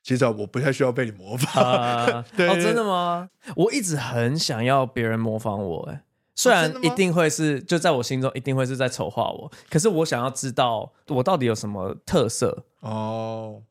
[0.01, 1.61] 其实我不太需要被你模仿。
[2.23, 3.29] 哦，真的吗？
[3.55, 12.63] 我一直很想要别人模仿我，哎，虽然一定会是就在我心中一定会是在丑化我，可是我想要知道我到底有什么特色。
[12.79, 13.61] 哦，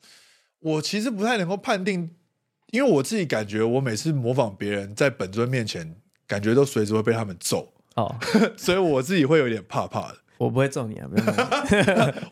[0.61, 2.16] 我其实不太能够判定。
[2.71, 5.95] 因为我自己感觉，我每次模仿别人在本尊面前，
[6.27, 8.15] 感觉都随时会被他们揍哦，
[8.57, 10.17] 所以我自己会有点怕怕的。
[10.39, 11.27] 我不会揍你啊，没有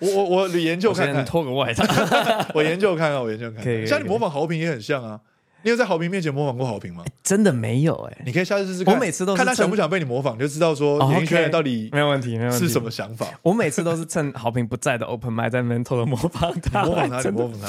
[0.14, 1.84] 我我我研究看看，脱个外套，
[2.54, 3.86] 我研究看看，我研究看看。
[3.86, 5.18] 像你模仿豪平也很像啊，
[5.62, 7.02] 你有在豪平面前模仿过豪平吗？
[7.22, 8.92] 真的没有哎，你可以下次试试看。
[8.92, 13.26] 我每次都是看他想不想被你模仿，就知道说演艺圈人到底没有问题，没有问题是什么想法。
[13.40, 17.68] 我每次都是趁豪平不在的 open mic 在那边偷偷模仿他，模仿他，你模仿他。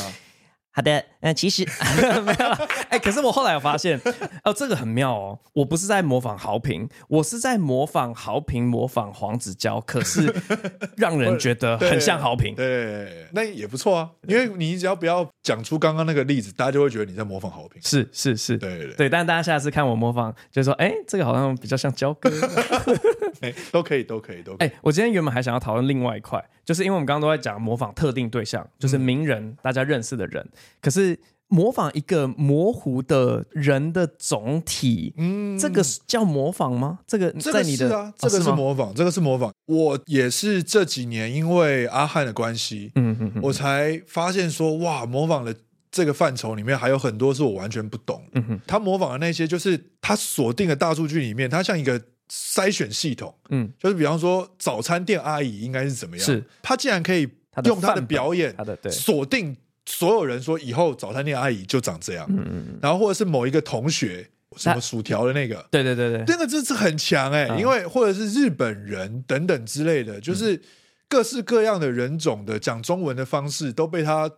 [0.76, 1.66] 好的，那其实
[2.26, 2.68] 没有了。
[2.90, 3.98] 哎，可是我后来有发现，
[4.44, 5.40] 哦，这个很妙哦。
[5.54, 10.30] 我不是在模仿豪平，我是在模仿豪平，模仿黄子佼，可是
[10.98, 12.54] 让人觉得很像豪平。
[12.60, 14.10] 对，那也不错啊。
[14.28, 17.82] 因为你只要不要讲出刚刚那个例子，大家就会觉得你在模仿豪平。
[17.82, 19.10] 是是是，对对对。
[19.10, 22.30] 但大家下次看我模仿，就说，哎，这个好像比较像焦哥。
[23.72, 24.68] 都可以，都可以，都可以。
[24.68, 30.46] 哎，我今天原本还想要讨论另外一块，就是因为我们刚刚都在讲模仿特定对象，就是名人，大家认识的人。
[30.82, 36.99] 可是模仿一个模糊的人的总体，嗯，这个叫模仿吗？
[37.06, 39.54] 这个在你的啊，这个是模仿，这个是模仿。
[39.67, 45.56] 我也是这几年因为阿汉的关系，嗯嗯，我才发现说哇，模仿的
[45.91, 48.21] 这个范畴里面还有很多是我完全不懂。
[48.34, 53.34] 嗯哼，他模仿的那些，就是他锁定的大数据里面，他像一个筛选系统。
[53.49, 56.25] 嗯，就是比方说早餐店阿姨应该是怎么样？
[56.25, 57.30] 是，他竟然可以
[57.65, 62.30] 用他的表演，他的对锁定所有人说以后早餐店阿姨就长这样。
[62.82, 64.30] 然后或者是某一个同学。
[64.58, 65.67] 什么薯条的那个？
[65.69, 67.50] 对对对对，那个真是很强哎、欸！
[67.50, 70.62] 嗯、因为或者是日本人等等之类的，就是
[71.10, 74.32] 各式各样的人种的讲中文的方式都被他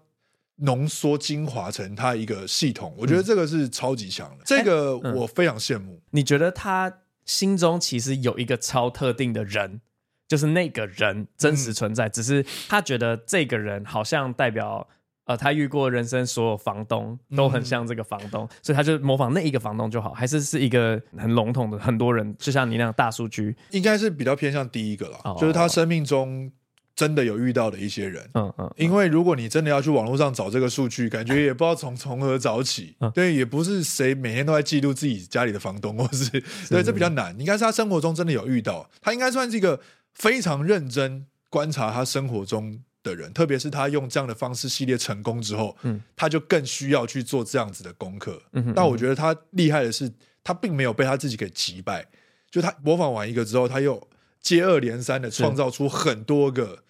[0.55, 2.95] 浓缩精华成他一个系统。
[2.97, 6.01] 我觉得这个是超级强的，嗯、这个我非常羡慕、欸嗯。
[6.09, 6.91] 你觉得他
[7.25, 9.81] 心中其实有一个超特定的人，
[10.27, 14.89] 就是那个人真实存在，嗯、只是他觉得这个人好像代表。
[15.27, 26.49] 呃，他遇过人生所有房东都很像这个房东，嗯、所以他就模仿那一个房东就好，还是是一个很笼统的很多人，就像你那样大数据，应该是比较偏向第一个了，哦、就是他生命中
[26.95, 28.23] 真的有遇到的一些人。
[28.35, 32.95] 嗯嗯，嗯因为如果你真的要去网络上找这个数据，感觉也不知道从从何找起。
[33.01, 37.37] 嗯、对，也不是谁每天都在记录自己家里的房东，或是，是对，这比较难。
[37.37, 39.79] 应该是他生活中真的有遇到，他应该算是一个
[40.13, 42.79] 非常认真观察他生活中。
[43.07, 48.41] 的人，特别是他用这样的方式系列成功之后，嗯，他就更需要去做这样子的功课。
[48.51, 50.11] 嗯哼，但我觉得他厉害的是，
[50.43, 52.07] 他并没有被他自己给击败，
[52.51, 54.07] 就他模仿完一个之后，他又
[54.41, 56.83] 接二连三的创造出很多个，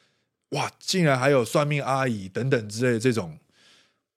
[0.50, 3.38] 哇，竟然还有算命阿姨等等之类的这种，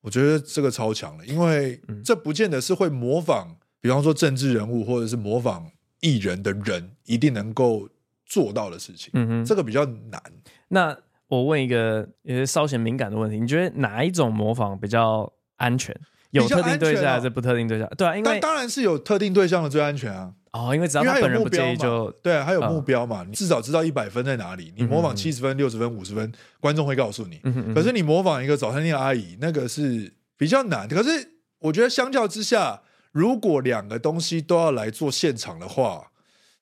[0.03, 7.89] 我觉得这个超强了，因为这不见得是会模仿，比方说政治人物或者是模仿艺人的人一定能够
[8.27, 9.11] 做到的事情。
[9.15, 10.23] 嗯哼，这个比较难。
[10.69, 10.97] 那
[11.31, 15.97] 我问一个也是稍显敏感的问题，你觉得哪一种模仿比较安全？
[16.33, 17.89] 有特定对象还是不特定对象？
[17.97, 20.33] 对啊，因为当然是有特定对象的最安全啊。
[20.53, 24.73] 哦，因为只要他本人不介意就对啊，还有目标嘛，你至少知道一百分在哪里。
[24.77, 27.41] 你模仿七十分、六十分、五十分，观众会告诉你。
[27.73, 30.89] 可是你模仿一个早餐店阿姨，那个是比较难。
[30.89, 31.11] 可是
[31.61, 36.11] 我觉得相较之下，如果两个东西都要来做现场的话，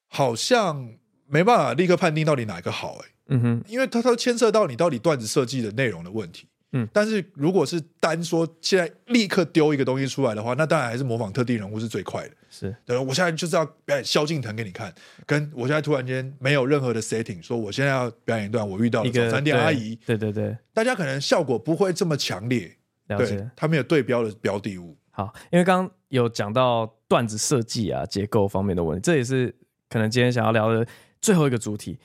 [0.08, 0.90] 好像
[1.26, 3.08] 没办法立刻判定到底哪个好哎。
[3.28, 6.46] 嗯哼，因为它都牵涉到你到底段子设计的内容的问题。
[6.72, 12.34] 嗯，但是如果是单说现在立刻丢一个东西出来的话，那当然还是模仿特定人物是最快的。
[12.50, 19.96] 是，对，我现在就是要表演萧敬腾给你看，跟我现在突然间没有任何的 setting，说我现在要表演一段我遇到的早餐店阿姨。
[20.04, 22.76] 对对对，大家可能效果不会这么强烈。
[23.06, 24.94] 了解，对，他没有对标的标的物。
[25.10, 29.54] 好，因为刚刚有讲到段子设计啊、结构方面的问题，这也是
[29.88, 30.86] 可能今天想要聊的
[31.18, 31.98] 最后一个主题。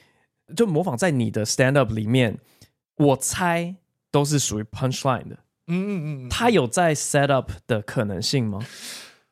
[0.56, 2.38] 就模仿在你的 stand up 里面，
[2.98, 3.76] 我猜
[4.12, 5.38] 都是属于 punchline 的。
[5.68, 8.60] 嗯嗯嗯，他有在 set up 的可能性吗？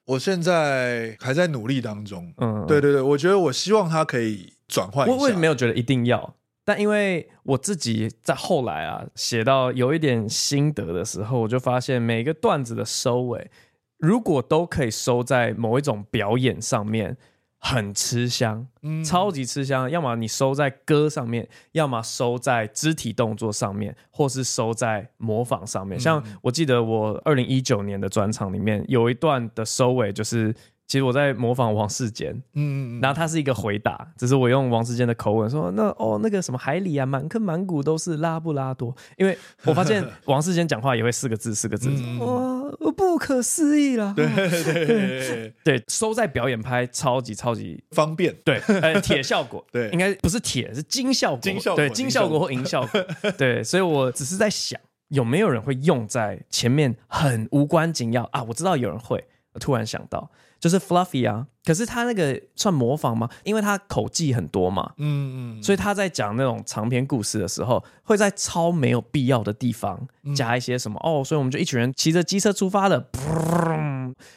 [0.06, 2.34] 我现在还在努力当中。
[2.38, 5.08] 嗯，对对对，我觉得我希望他可以转换。
[5.08, 6.36] 我为什么没有觉得一定要？
[6.64, 13.52] 但因为我自己在后来啊写到有一点心得的时候，我就发现每个段子的收尾，
[13.98, 17.18] 如果都可以收在某一种表演上面。
[17.64, 19.90] 很吃香，嗯、超级吃香。
[19.90, 25.98] 要么你收在歌上面，要么收在肢体动作上面，或是收在模仿上面。
[25.98, 30.54] 嗯、像我记得我二零一九年的专场里面有一段的收尾，就是。
[30.92, 53.02] 其实我在模仿王世坚，嗯，然后他是一个回答，只是我用王世坚的口吻说，那哦那个什么海里啊，满坑满谷都是拉布拉多，因为我发现 王世坚讲话也会四个字四个字，哇，不可思议了，对对对对，收在表演拍超级超级方便，对，呃，铁效果， 对，应该不是铁，是金效果，金效果，对，金效果或银效果，
[53.38, 54.78] 对，所以我只是在想，
[55.08, 58.44] 有没有人会用在前面很无关紧要啊？
[58.44, 59.24] 我知道有人会，
[59.54, 60.30] 我突然想到。
[60.62, 63.28] 就是 Fluffy 啊，可是他那个算模仿吗？
[63.44, 73.08] 因为他口技很多嘛，嗯嗯，所以他在讲那种长篇故事的时候，会在超没有必要的地方加一些什么、嗯、哦，所以我们就一群人骑着机车出发了，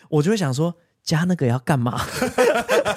[0.09, 2.01] 我就会想说加那个要干嘛？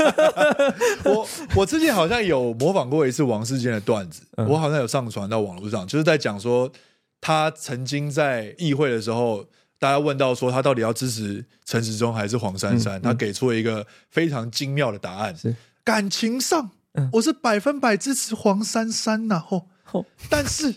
[1.03, 6.71] 我我之前好像有模仿过一次王世坚的段子，嗯、我好像有上传到网络上，就是在讲说
[7.19, 9.45] 他曾经在议会的时候。
[9.79, 15.35] 大家问到说他到底要支持陈时中还是黄珊珊，嗯嗯、他给出了一个非常精妙的答案。
[15.35, 15.55] 是。
[15.83, 20.05] 感情上，嗯、我是百分百支持黄珊珊呐，吼，吼。
[20.29, 20.73] 但是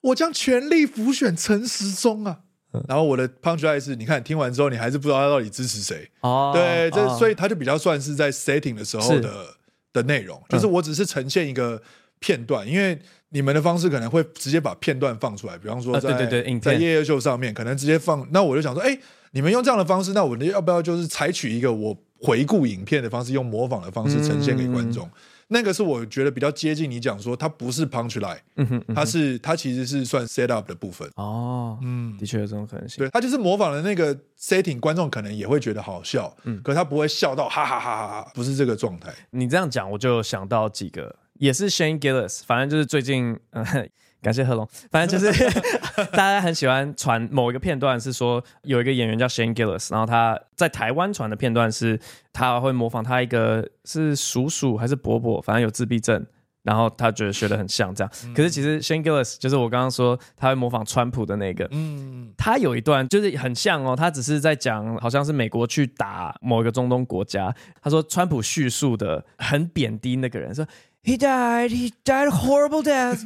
[0.00, 2.40] 我将全力辅选陈时中啊。
[2.72, 6.10] 嗯、然后我的 punchline 是，你看听完之后，你还是不知道他到底支持谁。
[6.20, 9.54] 哦，对，这、哦、所以他就比较算是在 setting 的时候的是。
[9.92, 11.80] 的内容，就是我只是呈现一个
[12.18, 13.00] 片段，嗯、因为。
[13.34, 18.24] 你们的方式可能会直接把片段放出来，比方说在、啊、对对对在夜夜秀上面可能直接放。
[18.30, 18.96] 那我就想说，哎，
[19.32, 25.04] 你们用这样的方式，那我要不要就是采取一个我回顾影片的方式，用模仿的方式呈现给观众？
[25.08, 25.10] 嗯、
[25.48, 31.10] 那个是我觉得比较接近你讲说，它不是 punch line，嗯哼，它是它其实是算 set up 的部分。
[31.16, 32.98] 哦，嗯，的确有这种可能性。
[32.98, 39.12] 对，它就是模仿的那个 setting，观众可能也会觉得好笑，嗯，可是他不会笑到哈哈哈哈哈，不是这个状态。
[39.30, 41.12] 你这样讲，我就想到几个，
[41.44, 43.64] 也是 Shane Gillis，反正就是最近，嗯。
[44.24, 45.50] 感谢贺龙，反正就是
[46.12, 52.00] 大家很喜欢传某一个片段，是说有一个演员叫 Shane Gillis，然后他在台湾传的片段是
[52.32, 56.24] 他会模仿他一个是叔叔还是伯伯，反正有自闭症，
[56.62, 58.10] 然后他觉得学得很像这样。
[58.24, 70.66] 嗯、可是其实 Shane Gillis 就是我刚刚说他会模仿川普的那个，嗯，他有一段就是很像哦，他只是在讲好像是美国去打某一个中东国家，他说川普叙述的很贬低那个人说。
[71.04, 71.68] He died.
[71.70, 73.24] He died a horrible death.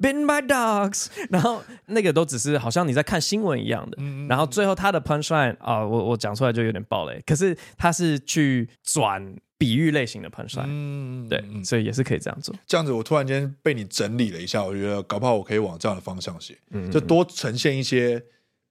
[0.00, 1.06] Bitten by dogs.
[1.30, 3.96] 然后那个都只是好像你在看新闻一样的。
[4.00, 7.22] 嗯、然后最后他的 punchline 啊、哦，我我讲出来就有点爆雷。
[7.24, 10.66] 可是他是去转比喻类型的 punchline。
[10.66, 12.52] 嗯，对，所以也是可以这样做。
[12.66, 16.58] 这样子，我突然间被你整理了一下，我觉得搞不好我可以往这样的方向写。
[16.70, 18.20] 嗯，就多呈现一些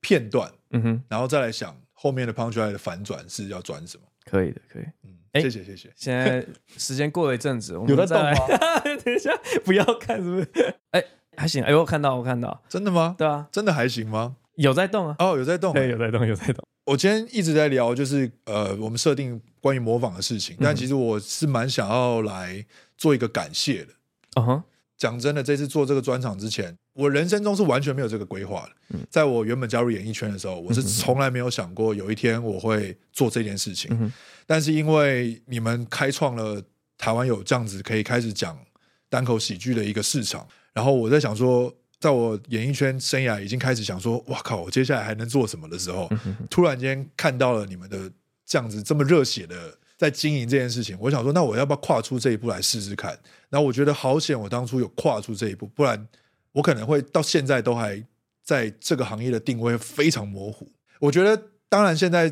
[0.01, 0.51] 片段。
[0.71, 4.03] 嗯哼，然后再来想后面的 punchline 的反转是要转什么？
[4.25, 4.83] 可以的，可以。
[5.03, 5.15] 嗯。
[5.39, 5.89] 谢谢谢谢。
[5.95, 6.45] 现在
[6.77, 8.79] 时间过了一阵子，我们有在动吗？
[9.03, 9.31] 等一下，
[9.63, 10.73] 不要看，是不是？
[10.91, 11.03] 哎，
[11.37, 11.63] 还行。
[11.63, 13.15] 哎，我看到，我看到，真的吗？
[13.17, 14.35] 对啊，真的还行吗？
[14.55, 15.15] 有在动啊。
[15.19, 16.65] 哦，有在动，对，有在动，有在动。
[16.85, 22.65] 我今天一直在聊，就是呃，我们设定关于模仿的事情，但其实我是蛮想要来
[22.97, 23.93] 做一个感谢的。
[24.35, 24.63] 嗯哼。
[24.97, 28.99] 讲真的，这次做这个专场之前，我人生中是完全没有这个规划的。
[29.09, 34.13] 在我原本加入演艺圈的时候，我是从来没有想过有一天我会做这件事情。
[34.51, 36.61] 但是因为你们开创了
[36.97, 38.59] 台湾有这样子可以开始讲
[39.07, 46.09] 单口喜剧的一个市场，然后我在想说，在我演艺圈生涯已经开始想说，哇靠，我接下来还能做什么的时候，
[46.49, 48.11] 突然间看到了你们的
[48.45, 53.17] 这样子这么热血的在经营这件事情，我想说，那我要不要跨出这一步来试试看？
[53.49, 56.05] 然后我觉得好险，我当初有跨出这一步，不然
[56.51, 58.03] 我可能会到现在都还
[58.43, 60.69] 在这个行业的定位非常模糊。
[60.99, 62.29] 我觉得，当然现在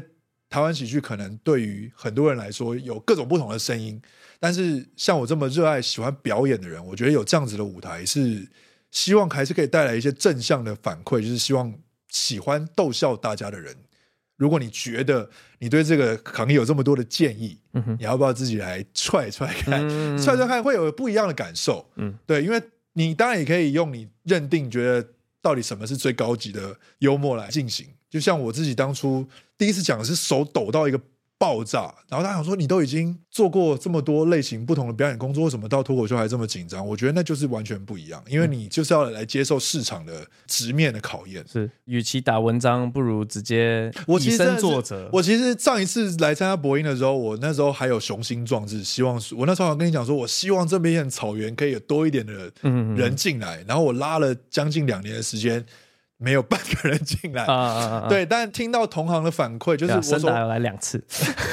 [0.50, 4.02] 台湾喜剧可能对于很多人来说有各种不同的声音，
[4.40, 8.48] 但是像我这么热爱喜欢表演的人，我觉得有这样子的舞台是
[8.92, 11.74] 希望还是可以带来一些正向的反馈，就是希望
[12.10, 13.76] 喜欢逗笑大家的人。
[14.38, 19.86] 如果你觉得你对这个行业有这么多的建议，嗯、哼你要不要自己来踹踹看？
[19.88, 21.86] 嗯、踹踹看会有不一样的感受。
[21.98, 22.62] 嗯，对，因为
[22.94, 25.06] 你当然也可以用你认定觉得
[25.42, 27.86] 到底什么是最高级的幽默来进行。
[28.10, 29.28] 就像我自己当初
[29.60, 31.00] 第一次讲的是手抖到一个。
[31.42, 41.42] 爆炸，然后他想说：“你都已经做过这么多类型不同的表演工作，为什么到脱口秀还这么紧张？”我觉得那就是完全不一样，因为你就是要来接受市场的直面的考验。
[41.50, 45.10] 是，与其打文章，不如直接以身作则。
[45.14, 52.34] 我其实上一次来参加播音的时候，我那时候还有雄心壮志，希望我那时候想跟你讲说，我希望这边草原可以有多一点的
[52.98, 53.56] 人进来。
[53.56, 55.66] 嗯嗯嗯，然后我拉了将近两年的时间。
[56.22, 58.10] 没有半个人进来，uh, uh, uh, uh.
[58.10, 61.02] 对，但听到同行的反馈，就是我来两次，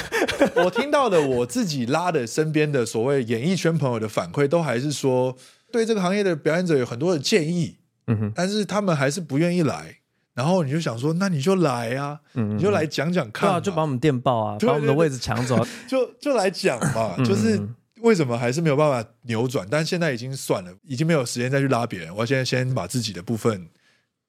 [0.64, 5.36] 我听到的我自己拉的身边的所谓演艺圈朋友的反馈，都还是说
[5.70, 7.76] 对这个行业的表演者有很多的建议，
[8.08, 9.98] 嗯哼，但是他们还是不愿意来，
[10.34, 17.56] 然后你就想说，那你就来啊，你就来讲讲看，啊，就把我们电报啊，把我们的位置抢走， 就就来讲嘛，就是
[18.00, 19.64] 为什么还是没有办法扭转？
[19.70, 23.68] 但现在已经算了，已经没有时间再去拉别人，我现在先把自己的部分。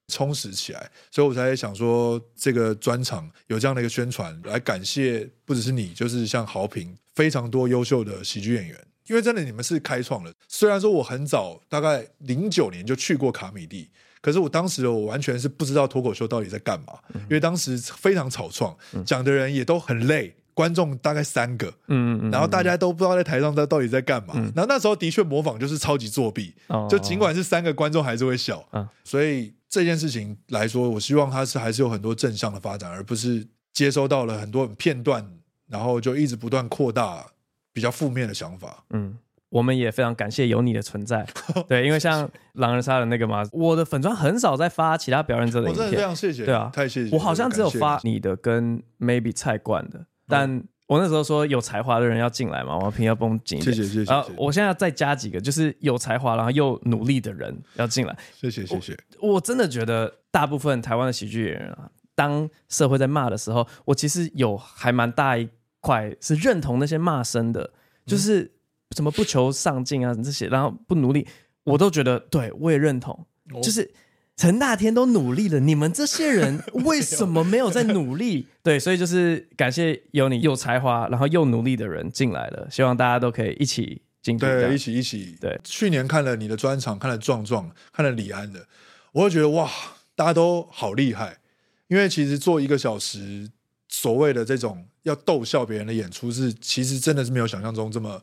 [0.07, 10.31] 充实起来，所以我才想说，这个专场有这样的一个宣传，来感谢不只是你，就是像豪平非常多优秀的喜剧演员，因为真的你们是开创了。
[10.47, 13.89] 虽然说我很早，大概零九年就去过卡米蒂，
[14.21, 20.33] 可是我当时我完全是不知道脱口秀到底在干嘛，因为当时非常草创，讲的人也都很累。
[20.57, 24.33] 观众大概三个，嗯，嗯，然后大家都不知道在台上他到底在干嘛。
[24.37, 28.67] 嗯、然后那时候的确模仿就是超级作弊，哦、就尽管是三个观众还是会笑。
[28.71, 35.23] 嗯、所以这件事情来说，我希望它是还是有很多正向的发展，而不是接收到了很多片段，
[35.69, 37.23] 然后就一直不断扩大
[37.71, 38.83] 比较负面的想法。
[38.89, 39.15] 嗯，
[39.49, 41.23] 我们也非常感谢有你的存在。
[41.69, 47.15] 对，因为像狼人杀的那个嘛，我的粉砖很少在发其他表演者的影片，我真的非常谢谢，对啊，太谢谢。
[47.15, 50.07] 我好像只有发你的跟 Maybe 菜冠的。
[50.27, 53.75] 但我那时候说有才华的人要进来嘛，王平要绷紧一点。
[53.75, 54.11] 谢谢谢谢。
[54.11, 58.17] 啊，我现在要再加几个，就是有才华然后又努力的人要进来。
[58.39, 58.97] 谢谢谢谢。
[59.21, 65.49] 我真的觉得大部分台湾的喜剧演员啊，当社会在骂的时候，我其实有还蛮大一
[65.81, 67.71] 块是认同那些骂声的，
[68.06, 68.52] 就是
[68.95, 71.27] 什么不求上进啊这些，然后不努力，
[71.63, 73.25] 我都觉得对，我也认同，
[73.62, 73.91] 就是。
[74.38, 78.46] 陈大天都努力了，你们这些人 为什么没有在努力？
[78.62, 85.35] 对，所以就是感谢有你有才华，然后又努力的人进来了，希望大家都可以一起进对，一起一起。
[85.42, 88.67] 对，去年看了你的专场，看了壮壮，看了李安的，
[89.12, 89.67] 我就觉得哇，
[90.15, 91.40] 大家都好厉害。
[91.88, 93.50] 因为其实做一个小时，
[93.90, 98.21] 所谓的这种要逗笑别人的演出，是其实真的是没有想象中这么，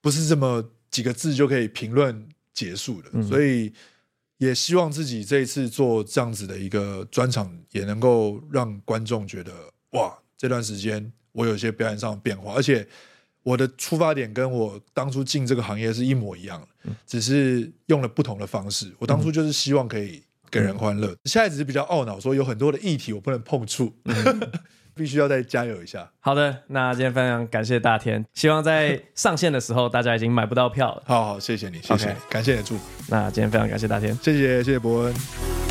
[0.00, 3.10] 不是这么几个字就可以评论结束的。
[3.12, 3.72] 嗯、所以
[4.38, 9.52] 也希望自己这一次做这样子的一个专场，也能够让观众觉得
[9.90, 12.86] 哇，这段时间我有些表演上的变化，而且
[13.42, 18.92] 我的出发点跟我当初进这个行业是一模一样的，嗯、只是用了不同的方式。
[18.98, 20.22] 我当初就是希望可以。
[20.50, 24.52] 给人欢乐，现在只是比较懊恼，说有很多的议题我不能碰触，嗯、
[24.94, 26.08] 必须要再加油一下。
[26.20, 31.02] 好的，那今天非常感谢大天，希望在上线的时候大家已经买不到票了。
[31.06, 32.84] 好好，谢谢你，谢谢.感谢你的祝福。
[33.08, 35.63] 那今天非常感谢大天，谢谢谢谢伯恩。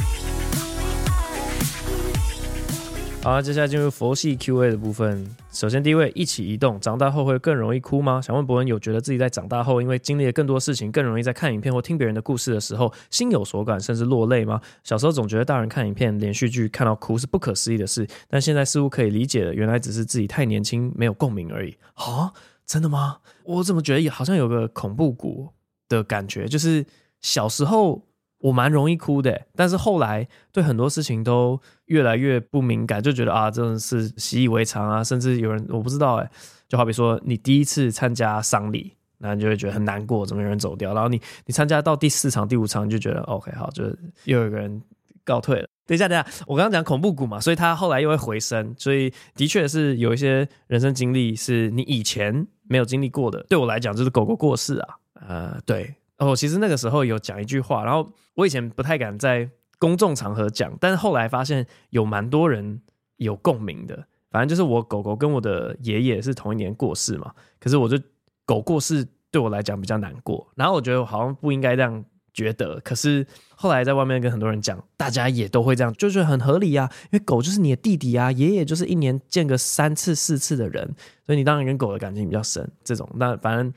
[3.23, 5.25] 好，接下来进入佛系 Q&A 的部分。
[5.49, 8.21] 首先，第一位一起移动，长大后会更容易哭吗？
[8.21, 14.59] 想问博恩，有觉得自己在长大后，因为经历了更多事情，更容易在看影片或听别人的故事的时候，心有所感，甚至落泪吗？
[14.83, 21.73] 小时候总觉得大人看影片、连续剧看到哭是不可思议的事，但现在似乎可以理解了，原来只是自己太年轻，没有共鸣而已。
[21.93, 22.33] 啊，
[22.65, 23.19] 真的吗？
[23.45, 25.47] 我怎么觉得好像有个恐怖谷
[25.87, 26.85] 的感觉，就是
[27.21, 28.01] 小时候。
[28.43, 35.01] 我蛮容易哭的，但是后来对很多事情都越来越不敏感，就觉得啊，真的是习以为常啊。
[35.01, 36.29] 甚至有人我不知道哎，
[36.67, 40.93] 就好比说你第一次参加丧礼，那你就会觉得很难过，怎么有人走掉？
[40.93, 44.81] 然后你你参加到第四场、第五场，你就觉得 OK 好，就是又有一个人
[45.23, 45.67] 告退了。
[45.87, 53.41] 等一下，等一下，我刚刚讲恐怖谷嘛，所以他后来又会回升，所以的确是有一些人生经历是你以前没有经历过的。
[53.47, 54.95] 对我来讲，就是狗狗过世啊，
[55.29, 55.95] 呃，对。
[56.25, 59.49] 哦，其实那个时候有讲一句话，然后我以前不太敢在
[59.79, 62.81] 公众场合讲，但是后来发现有蛮多人
[63.17, 64.07] 有共鸣的。
[64.31, 67.99] 反正就是我狗狗跟我的爷爷是同一年过世嘛，可是我就
[68.45, 72.03] 狗过世对我来讲比较难过，然后我觉得我好像不应该这样
[72.33, 73.25] 觉得，可是
[73.55, 80.93] 后来在外面跟很多人讲，大家也都会这样，就觉得很合理啊，因为狗就是你的弟弟啊，爷爷就是一年见个三次四次的人，
[81.25, 82.69] 所以你当然跟狗的感情比较深。
[82.83, 83.71] 这种，那反正。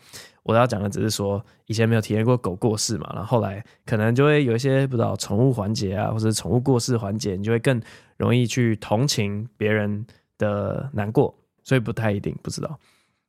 [0.48, 7.82] 我要讲的只是说，以前没有体验过狗过世嘛，然后后来可能就会有一些不知道宠物环节啊，或者宠物过世环节，你就会更
[8.16, 10.06] 容易去同情别人
[10.38, 12.78] 的难过，所以不太一定不知道。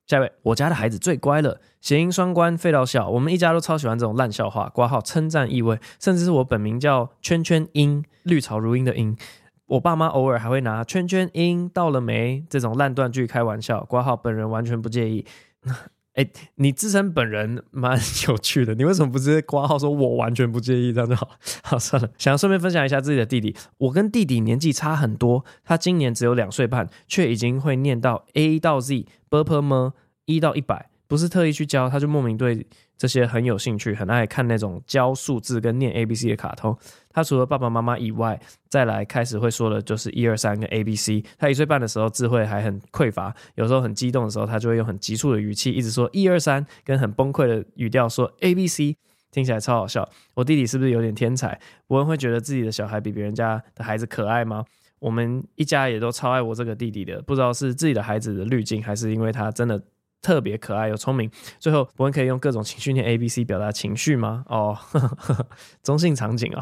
[0.08, 9.18] 下一位，我家的孩子最乖了，谐音双关废到笑，我们一家都超喜欢这种烂笑话，括号称赞意味，甚至是我本名叫圈圈音，绿草如茵的茵，
[9.66, 15.26] 我爸妈偶尔还会拿圈圈音到了没这种烂断句开玩笑，括号本人完全不介意。
[16.18, 17.96] 哎、你自称本人蛮
[18.28, 21.30] 有趣的，你为什么不直接挂号说我完全不介意这样就好？
[21.64, 23.56] 好算了，想要顺便分享一下自己的弟弟。
[23.78, 29.92] 我跟弟弟年纪差很多，他今年只有两岁半，却已经会念到 A 到 Z、b p m
[30.26, 32.66] 一到一百，不是特意去教，他就莫名对
[32.98, 36.78] 这些很有兴趣，很爱看那种教数字跟念 A B C 的卡通。
[37.10, 41.24] 他除了爸爸妈妈以外，再来开始会说的就是一二三跟 A B C。
[41.38, 48.98] 他一岁半的时候智慧还很匮乏，有时候很激动的时候，他就会用很急促的语气一直说一二三，跟很崩溃的语调说 A B C，
[49.32, 50.08] 听起来超好笑。
[50.34, 51.60] 我弟弟是不是有点天才？
[51.88, 54.66] 博恩会觉得自己的小孩比别人家的孩子可爱吗？
[55.00, 59.82] 我们一家也都超爱我这个弟弟的，不知道是自己的孩子的滤镜，还是因为他真的。
[60.28, 64.44] 特别可爱又聪明，最后博恩可以用各种情绪念 A B C 表达情绪吗？
[64.50, 65.48] 哦，呵 呵
[65.82, 66.62] 中性场景哦，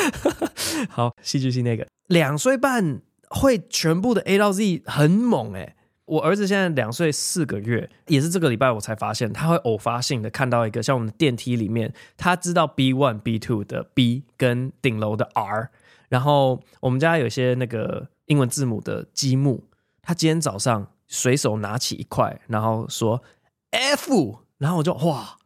[0.90, 3.00] 好，戏剧性那个两岁半
[3.30, 5.76] 会全部的 A 到 Z 很猛诶。
[6.04, 15.70] 我儿子现在两岁四个月，也是这个礼拜我才发现，他会偶发性的看到一个像我们的电梯里面，他知道 B one B two 的 B 跟顶楼的 R，
[16.10, 19.64] 然后我们家有些那个英文字母的积木，
[20.02, 20.88] 他今天早上。
[21.08, 23.22] 随手拿起一块，然后说
[23.70, 25.36] F，然后我就哇，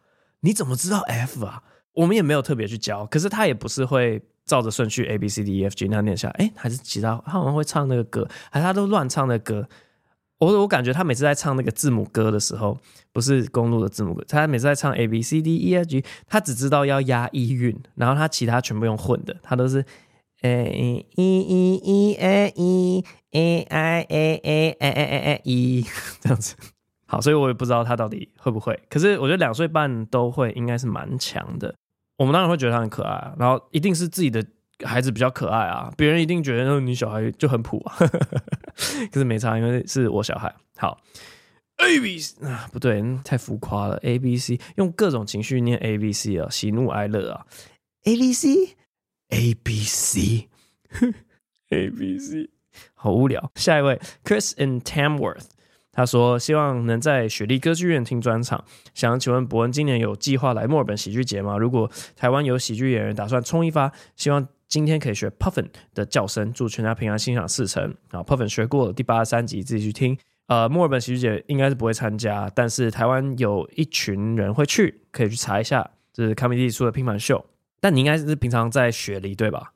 [0.40, 1.62] 你怎么知道 F 啊？
[1.94, 9.68] 我们也没有特别去教，可是他也不是会照着顺序 A B C D E F G 那样念下来，诶，还是其他，他好像会唱那个歌，还是他都乱唱的歌。
[10.38, 12.76] 我我感觉他每次在唱那个字母歌的时候，
[13.12, 19.84] 不是公路的字母歌，他每次在唱 A B C D E F G，他只知道要压 E 韵，然后他其他全部用混的，他都是
[20.42, 23.04] A E E E A E。
[23.34, 25.86] a i a a a a a e
[26.20, 26.54] 这样子，
[27.06, 28.78] 好，所以我也不知道他到底会不会。
[28.90, 31.74] 可是我觉得两岁半都会，应该是蛮强的。
[32.18, 34.44] 我们当然会觉得他很可爱，然后一定是自己的
[34.84, 37.96] 孩子比较可爱啊，别人一定觉得你小孩就很普啊。
[39.10, 40.54] 可是没差，因为是我小孩。
[40.76, 41.00] 好
[41.78, 43.96] ，A B C 啊，不对，太浮夸了。
[44.02, 47.46] A B C 用各种情绪念 A B C 啊，喜怒哀乐啊
[48.04, 48.76] ，A B C
[49.32, 50.48] A B C
[51.70, 52.50] A B C。
[52.94, 53.50] 好无聊。
[53.54, 55.46] 下一位，Chris in Tamworth，
[55.90, 58.62] 他说希望能在雪梨歌剧院听专场。
[58.92, 61.56] 想请问博恩，今年有计划来墨尔本喜剧节吗？
[61.56, 66.52] 如果台湾有喜剧演员打算冲一发，希望今天可以学 Puffin 的叫声。
[66.52, 67.94] 祝全家平安，心想事成。
[68.10, 70.16] 啊，Puffin 学过了第八十三集，自己去听。
[70.48, 75.90] 呃，墨尔本喜剧节应该是不会参加，但是台湾有一群人会去，可以去查一下。
[76.12, 77.42] 这是 Comedy 出的拼盘秀，
[77.82, 79.72] 但你应该是平常在雪梨对吧？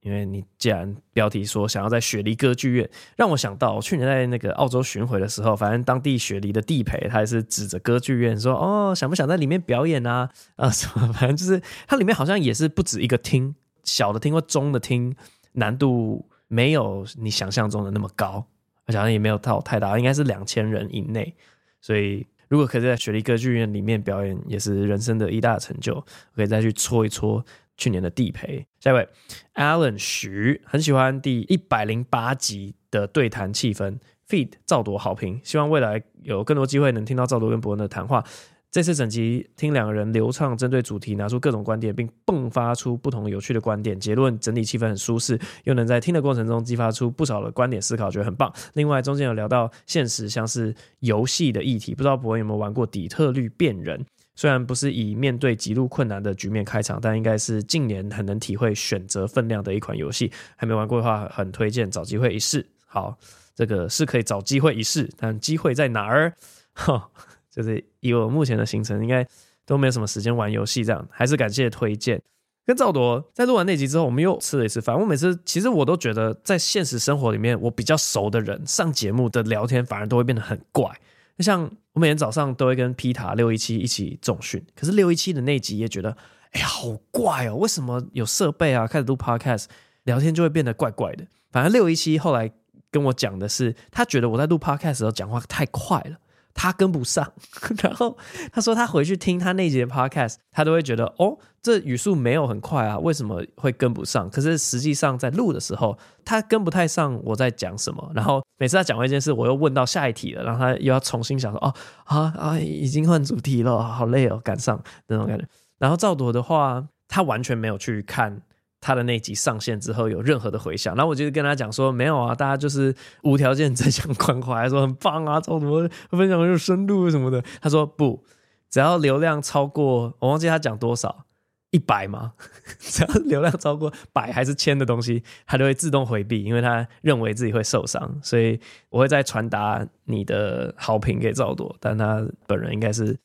[0.00, 10.30] 因为你既然标题说想要在雪梨歌剧院，让我想到我去年在那个澳洲巡回的时候，反正当地雪梨的地陪他也是指着歌剧院说：“哦，想不想在里面表演啊？
[10.54, 11.12] 啊什么？
[11.12, 15.14] 反正就是它里面好像也是不止一个厅，小的厅或中的厅，
[15.54, 18.46] 难度没有你想象中的那么高，
[18.86, 21.34] 好像也没有到太大，应该是两千人以内。
[21.80, 27.44] 所以如果可以在雪梨歌剧院里面表演，也是人生的一大成就，可以再去搓一搓。”
[27.80, 29.08] 去年的地陪，下一位
[29.54, 38.24] Alan 徐很喜欢第一百零八集的对谈气氛，feed 赵铎好评，希望未来有更多机会能听到赵铎跟伯恩的谈话。
[38.70, 48.52] 这次整集听两个人流畅针对主题，拿出各种观点，并迸发出不同有趣的观点，结论整体气氛很舒适，又能在听的过程中激发出不少的观点思考，觉得很棒。
[48.74, 54.04] 另外中间有聊到现实像是游戏的议题，不知道博恩有没有玩过底特律变人？
[54.36, 60.30] 虽然不是以面对极度困难的局面开场，但应该是近年很能体会选择分量的一款游戏。
[60.54, 62.64] 还没玩过的话，很推荐找机会一试。
[62.86, 63.18] 好，
[63.56, 66.34] 这个是可以找机会一试，但机会在哪儿？
[66.74, 67.10] 哈，
[67.58, 69.26] 就是以我目前的行程，应该
[69.66, 70.84] 都没有什么时间玩游戏。
[70.84, 72.22] 这样，还是感谢推荐。
[72.64, 74.96] 跟赵铎在录完那集之后，我们又吃了一次饭。
[74.96, 80.88] 我每次其实我都觉得，在现实生活里面，我比较熟的人上节目的聊天，反而都会变得很怪。
[81.36, 86.16] 就像我每天早上都会跟皮塔六一七一起重训，可是六一七的那集也觉得，
[86.52, 87.56] 哎呀，好怪哦！
[87.56, 89.64] 为什么有设备啊，开始录 podcast
[90.04, 91.26] 聊天就会变得怪怪的？
[91.50, 92.52] 反正六一七后来
[92.90, 96.16] 跟我讲的是，他觉得我在录 podcast 的时候讲话太快了。
[96.60, 97.32] 他跟不上，
[97.80, 98.18] 然后
[98.50, 104.28] 他说他回去听他那节 podcast，他都会觉得哦，这语速没有很快啊，为什么会跟不上？
[104.28, 108.10] 可是实际上在录的时候，他跟不太上我在讲什么。
[108.12, 111.72] 然后每次他讲完一件事，我又问到下一题了，然后他又要重新想说哦
[112.06, 115.46] 啊啊，已经换主题了，好累哦，赶上那种感觉。
[115.78, 118.42] 然后赵铎的话，他完全没有去看。
[118.80, 127.42] 他的那集上线之后有任何的回响，然后我就跟他讲说没有啊，大家就是无条件在讲关怀，说很棒啊，赵铎分享很有深度什么的。
[127.60, 128.24] 他说不，
[128.70, 131.24] 只要流量超过，我忘记他讲多少，
[131.70, 132.34] 一百吗？
[132.78, 138.60] 只要流量超过百还是千的东西，他就会自动回避，因为他认为自己会受伤，所以
[138.90, 143.18] 我会再传达你的好评给赵多，但他本人应该是。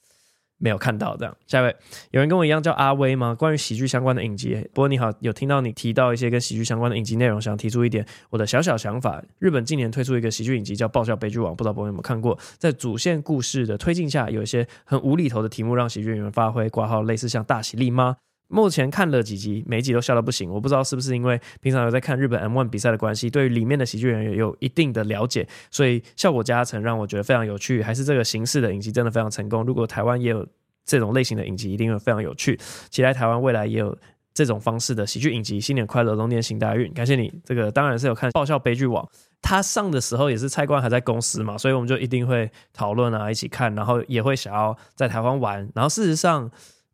[0.63, 1.75] 没有看到这样，下一位
[2.11, 3.35] 有人跟我一样叫阿威吗？
[3.35, 9.21] 关于喜剧相关的影集，不过你好，有听到你提到一些跟喜剧相关的影集内容，想提出一点我的小小想法。
[9.39, 12.39] 日本近年推出一个喜剧影集叫《爆笑悲剧王》，不知道朋友有没有看过？
[12.57, 18.15] 在主线故事的推进下，有一些很无厘头的题目让喜剧演员发挥，挂号类似像大喜力吗？
[18.47, 20.49] 目前看了几集，每集都笑到不行。
[20.49, 27.81] 我不知道是不是因为平常有在看日本 M1 比赛的关系，对于里面的喜剧演员有一定的了解，所以效果加成让我觉得非常有趣。
[27.81, 29.63] 还是这个形式的影集真的非常成功？
[29.63, 30.47] 如果台湾也有。
[30.85, 33.97] 这种类型的影集一定会非常有趣，期待台湾未来也有
[34.33, 35.57] 这种方式的喜剧影集。
[35.57, 36.91] 新年快乐，龙年行大运！
[36.91, 39.01] 感谢你，这个当然是有看《爆笑悲剧网》，
[39.41, 45.59] 他上的时候也是蔡官还在公司嘛，所以我们就一定会讨论啊，一起看，然后也会想要在台湾玩。
[45.73, 46.51] 然后事实上，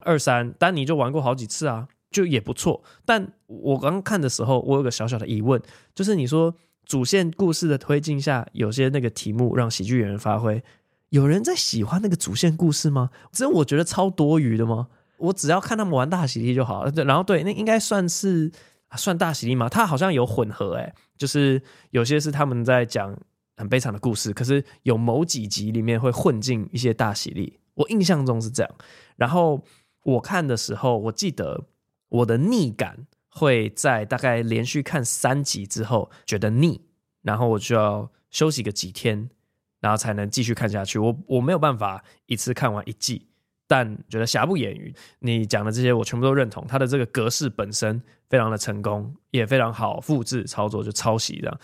[0.10, 2.82] 二三丹尼就玩过好几次啊，就也不错。
[3.06, 5.62] 但我刚看的时候，我有个小小的疑问，
[5.94, 10.64] 就是你说主线故事的推进下，有些那个题目让喜剧演员发挥。
[11.10, 13.12] 有人在喜欢那个主线故事吗？
[13.32, 14.88] 这我觉得超多余的吗？
[15.18, 16.92] 我只要看他们玩大喜力就好了。
[17.04, 18.52] 然后对，那应该算是
[18.96, 19.70] 算大喜力吗？
[19.70, 23.16] 他好像有混合，诶，就是有些是他们在讲
[23.58, 27.60] 很悲惨的故事，可是有某几集里面会混进一些大喜力。
[27.76, 28.72] 我印象中是这样。
[29.16, 29.62] 然后
[30.04, 31.66] 我看的时候，我记得
[32.10, 36.82] 我的腻感会在大概连续看三集之后觉得腻，
[37.22, 39.30] 然后我就要休息个几天。
[39.82, 41.00] 然后才能继续看下去。
[41.00, 43.26] 我我没有办法一次看完一季，
[43.66, 44.94] 但觉得瑕不掩瑜。
[45.20, 46.68] 你讲的这些我全部都认同。
[46.68, 51.60] 它的这个格式本身非常的成功，也非常好复制操作，就抄袭这样。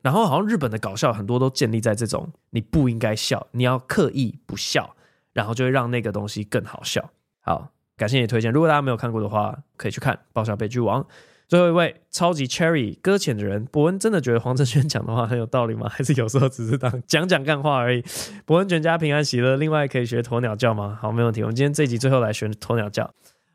[0.00, 4.96] 然后好像日本的搞笑很多都建立在这种你不应该笑，你要刻意不笑，
[5.34, 7.10] 然后就会让那个东西更好笑。
[7.40, 8.50] 好，感谢你推荐。
[8.50, 11.02] 如果大家没有看过的话，可以去看《爆笑悲剧王》。
[11.48, 15.88] 最后一位超级 Cherry 搁浅的人，伯恩真的觉得黄承轩讲的话很有道理吗？
[15.88, 18.04] 还是有时候只是当讲讲干话而已？
[18.44, 19.56] 伯恩全家平安喜乐。
[19.56, 20.96] 另外可以学鸵鸟叫吗？
[21.00, 21.42] 好，没问题。
[21.42, 23.12] 我们今天这集最后来学鸵鸟叫。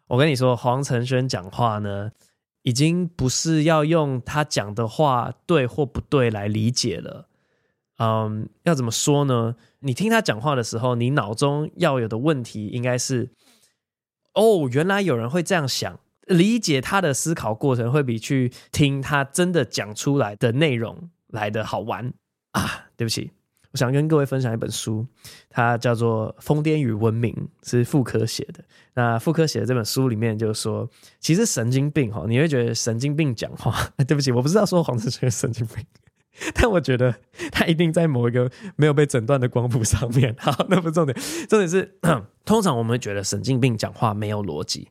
[0.07, 2.11] 我跟你说，黄承轩讲话呢，
[2.63, 7.27] 已经不是要用他讲的话对或不对来理解了，
[7.99, 9.55] 嗯，要怎么说呢？
[9.79, 13.29] 你听他讲话的时候，你脑中要有的问题应该是：
[14.33, 15.99] 哦，原来有人会这样想。
[16.27, 22.13] 理解他的思考过程，会比去听他真的讲出来的内容来得好玩
[22.51, 22.87] 啊！
[22.95, 23.29] 对不起，
[23.73, 25.05] 我想跟各位分享一本书，
[25.49, 27.33] 它叫做《疯癫与文明》，
[27.69, 28.63] 是傅科写的。
[28.93, 33.75] 那傅科写的这本书里面就是说，其实神经病哈，你会觉得神经病讲话，
[34.07, 35.85] 对不起，我不知道说黄志全是神经病。
[36.55, 37.13] 但我觉得
[37.51, 40.35] 他一定在某一个没有被诊断的光谱上面。
[40.39, 41.17] 好，那不重点，
[41.47, 41.97] 重点是
[42.43, 44.89] 通常我们会觉得神经病讲话没有逻辑，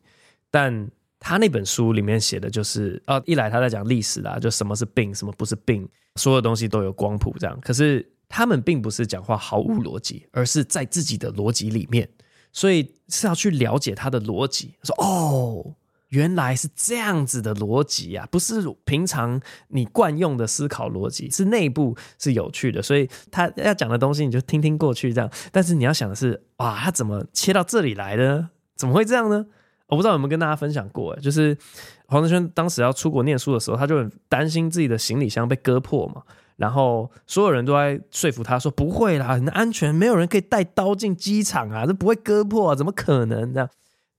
[0.49, 0.89] 但
[1.19, 7.59] 他那本书里面写的就是啊，一来他在讲历史啦，就什么是病，什么不是病，所有东西都有光谱这样。
[7.61, 12.09] 可是他们并不是讲话毫无逻辑，而是在自己的逻辑里面，
[12.51, 14.75] 所以是要去了解他的逻辑。
[14.83, 15.75] 说哦。
[16.13, 25.29] 原来是这样子的逻辑啊，不是平常你惯用的思考逻辑，是内部是有趣的，所以他要讲的东西你就听听过去这样。
[25.51, 28.49] 但是你要想的是，哇，他怎么切到这里来的？
[28.75, 29.47] 怎么会这样呢？
[29.87, 31.57] 我不知道有没有跟大家分享过，就是
[32.05, 36.21] 黄德轩当时要出国念书的时候，他就很担心自己的行李箱被割破嘛，
[36.57, 43.69] 然后所有人都在说服他说不会啦，很安全，没有人可以带刀进机场啊，这不会割破啊，怎么可能这样？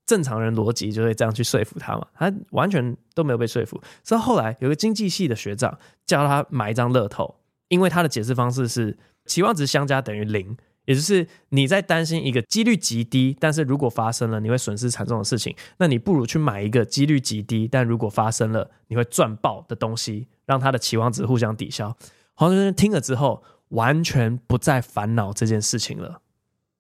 [0.07, 3.81] 正常人逻辑就会这样去说服他嘛，他完全都没有被说服。
[4.03, 7.37] 所以后来有个经济系的学长叫他买一张乐透，
[7.69, 21.97] 因为他的解释方式是期望值相加等于零，也就是你在担心一个几率极低，但是如果发生了你会损失惨重的事情，那你不如去买一个几率极低，但如果发生了你会赚爆的东西，让他的期望值互相抵消。
[22.35, 26.21] 黄先生听了之后，完全不再烦恼这件事情了，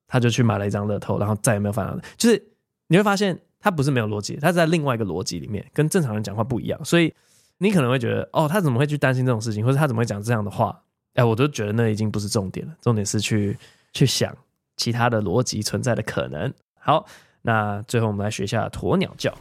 [0.06, 2.50] 他就去买了一张乐透，然后再也没有烦恼了，就是。
[2.94, 6.84] 你会发现他不是没有逻辑，他在另外一个逻辑里面，跟正常人讲话不一样。
[6.84, 7.12] 所以
[7.58, 10.80] 你可能会觉得，哦，他怎么会去担心这种事情，或者他怎么会讲这样的话？
[11.14, 13.58] 哎，我都觉得那已经不是重点了，重点是去
[13.92, 14.32] 去想
[14.76, 16.54] 其他的逻辑存在的可能。
[16.78, 17.04] 好，
[17.42, 19.36] 那最后我们来学一下鸵鸟叫，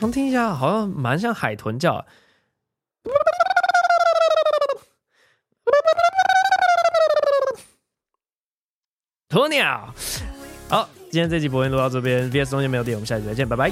[0.00, 2.04] 我们听一下，好像蛮像海豚叫啊。
[9.30, 9.94] 鸵鸟，
[10.68, 10.86] 好。
[11.12, 13.70] 今天这集播音录到这边，VS 中间没有电，我们下集再见，拜拜。